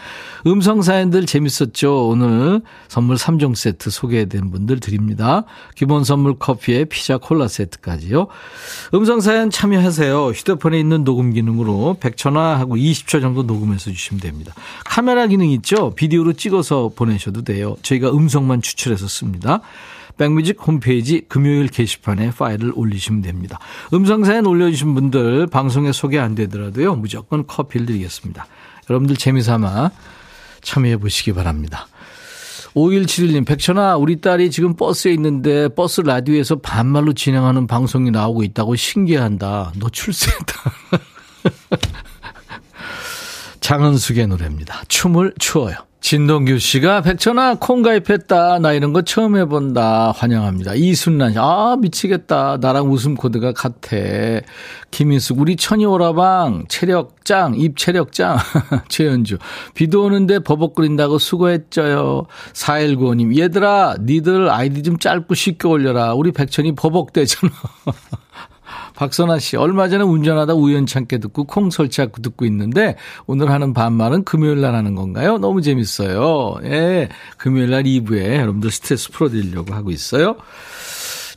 음성 0.46 0.82
사연들 0.82 1.24
재밌었죠? 1.24 2.08
오늘 2.08 2.60
선물 2.88 3.16
3종 3.16 3.54
세트 3.56 3.88
소개된 3.88 4.50
분들 4.50 4.80
드립니다. 4.80 5.44
기본 5.74 6.04
선물 6.04 6.38
커피에 6.38 6.84
피자 6.84 7.16
콜라 7.16 7.48
세트까지요. 7.48 8.26
음성 8.92 9.22
사연 9.22 9.48
참여하세요. 9.48 10.26
휴대폰에 10.26 10.78
있는 10.78 11.04
녹음 11.04 11.32
기능으로 11.32 11.96
100초나 12.00 12.56
하고 12.56 12.76
20초 12.76 13.22
정도 13.22 13.44
녹음해서 13.44 13.90
주시면 13.92 14.20
됩니다. 14.20 14.52
카메라 14.84 15.26
기능 15.26 15.48
있죠? 15.52 15.94
비디오로 15.94 16.34
찍어서 16.34 16.90
보내셔도 16.94 17.40
돼요. 17.40 17.76
저희가 17.80 18.10
음성만 18.10 18.60
추출해서 18.60 19.05
씁니다. 19.08 19.60
백뮤직 20.16 20.56
홈페이지 20.66 21.22
금요일 21.28 21.68
게시판에 21.68 22.30
파일을 22.30 22.72
올리시면 22.74 23.22
됩니다. 23.22 23.58
음성사연 23.92 24.46
올려주신 24.46 24.94
분들 24.94 25.46
방송에 25.48 25.92
소개 25.92 26.18
안 26.18 26.34
되더라도요. 26.34 26.96
무조건 26.96 27.46
커피를 27.46 27.86
드리겠습니다. 27.86 28.46
여러분들 28.88 29.16
재미삼아 29.16 29.90
참여해 30.62 30.96
보시기 30.96 31.32
바랍니다. 31.32 31.86
5171님, 32.74 33.46
백천아, 33.46 33.96
우리 33.96 34.20
딸이 34.20 34.50
지금 34.50 34.76
버스에 34.76 35.12
있는데 35.14 35.68
버스 35.68 36.02
라디오에서 36.02 36.56
반말로 36.56 37.14
진행하는 37.14 37.66
방송이 37.66 38.10
나오고 38.10 38.42
있다고 38.42 38.76
신기한다. 38.76 39.72
너 39.78 39.88
출세했다. 39.88 40.72
장은숙의 43.66 44.28
노래입니다. 44.28 44.82
춤을 44.86 45.34
추어요. 45.40 45.74
진동규 46.00 46.60
씨가 46.60 47.00
백천아 47.00 47.56
콩 47.56 47.82
가입했다. 47.82 48.60
나 48.60 48.72
이런 48.72 48.92
거 48.92 49.02
처음 49.02 49.36
해본다. 49.36 50.12
환영합니다. 50.12 50.74
이순란 50.76 51.32
씨. 51.32 51.38
아 51.40 51.76
미치겠다. 51.76 52.58
나랑 52.60 52.92
웃음 52.92 53.16
코드가 53.16 53.54
같아. 53.54 53.96
김인숙 54.92 55.40
우리 55.40 55.56
천이 55.56 55.84
오라방. 55.84 56.66
체력짱 56.68 57.56
입 57.56 57.76
체력짱 57.76 58.36
최현주. 58.88 59.38
비도 59.74 60.04
오는데 60.04 60.38
버벅거린다고 60.38 61.18
수고했죠요. 61.18 62.26
4195님. 62.52 63.36
얘들아 63.36 63.96
니들 64.00 64.48
아이디 64.48 64.84
좀 64.84 64.96
짧고 64.96 65.34
쉽게 65.34 65.66
올려라. 65.66 66.14
우리 66.14 66.30
백천이 66.30 66.76
버벅대잖아 66.76 67.52
박선아 68.94 69.38
씨, 69.38 69.56
얼마 69.56 69.88
전에 69.88 70.04
운전하다 70.04 70.54
우연찮게 70.54 71.18
듣고 71.18 71.44
콩 71.44 71.70
설치하고 71.70 72.22
듣고 72.22 72.44
있는데 72.46 72.96
오늘 73.26 73.50
하는 73.50 73.72
반말은 73.74 74.24
금요일 74.24 74.60
날 74.60 74.74
하는 74.74 74.94
건가요? 74.94 75.38
너무 75.38 75.62
재밌어요. 75.62 76.56
예. 76.64 77.08
금요일 77.36 77.70
날 77.70 77.84
2부에 77.84 78.36
여러분들 78.36 78.70
스트레스 78.70 79.10
풀어드리려고 79.10 79.74
하고 79.74 79.90
있어요. 79.90 80.36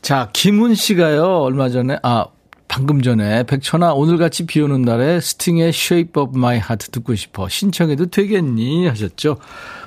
자, 0.01 0.29
김훈 0.33 0.75
씨가요, 0.75 1.39
얼마 1.39 1.69
전에, 1.69 1.97
아, 2.03 2.25
방금 2.69 3.01
전에 3.01 3.43
백천아 3.43 3.93
오늘같이 3.93 4.45
비 4.45 4.61
오는 4.61 4.83
날에 4.83 5.19
스팅의 5.19 5.69
Shape 5.69 6.21
of 6.21 6.37
My 6.37 6.57
Heart 6.57 6.91
듣고 6.91 7.15
싶어 7.15 7.49
신청해도 7.49 8.05
되겠니 8.05 8.87
하셨죠. 8.87 9.37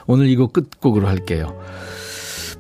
오늘 0.07 0.26
이거 0.26 0.48
끝곡으로 0.48 1.07
할게요. 1.07 1.59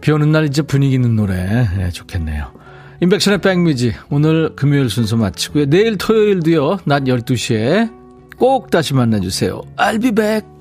비 0.00 0.12
오는 0.12 0.30
날 0.30 0.46
이제 0.46 0.62
분위기 0.62 0.94
있는 0.94 1.16
노래 1.16 1.68
네, 1.76 1.90
좋겠네요. 1.90 2.61
인백션의 3.02 3.40
백뮤지 3.40 3.94
오늘 4.10 4.54
금요일 4.54 4.88
순서 4.88 5.16
마치고요. 5.16 5.66
내일 5.66 5.98
토요일도요. 5.98 6.78
낮 6.84 7.02
12시에 7.02 7.90
꼭 8.38 8.70
다시 8.70 8.94
만나주세요. 8.94 9.60
I'll 9.76 10.00
be 10.00 10.12
back. 10.12 10.51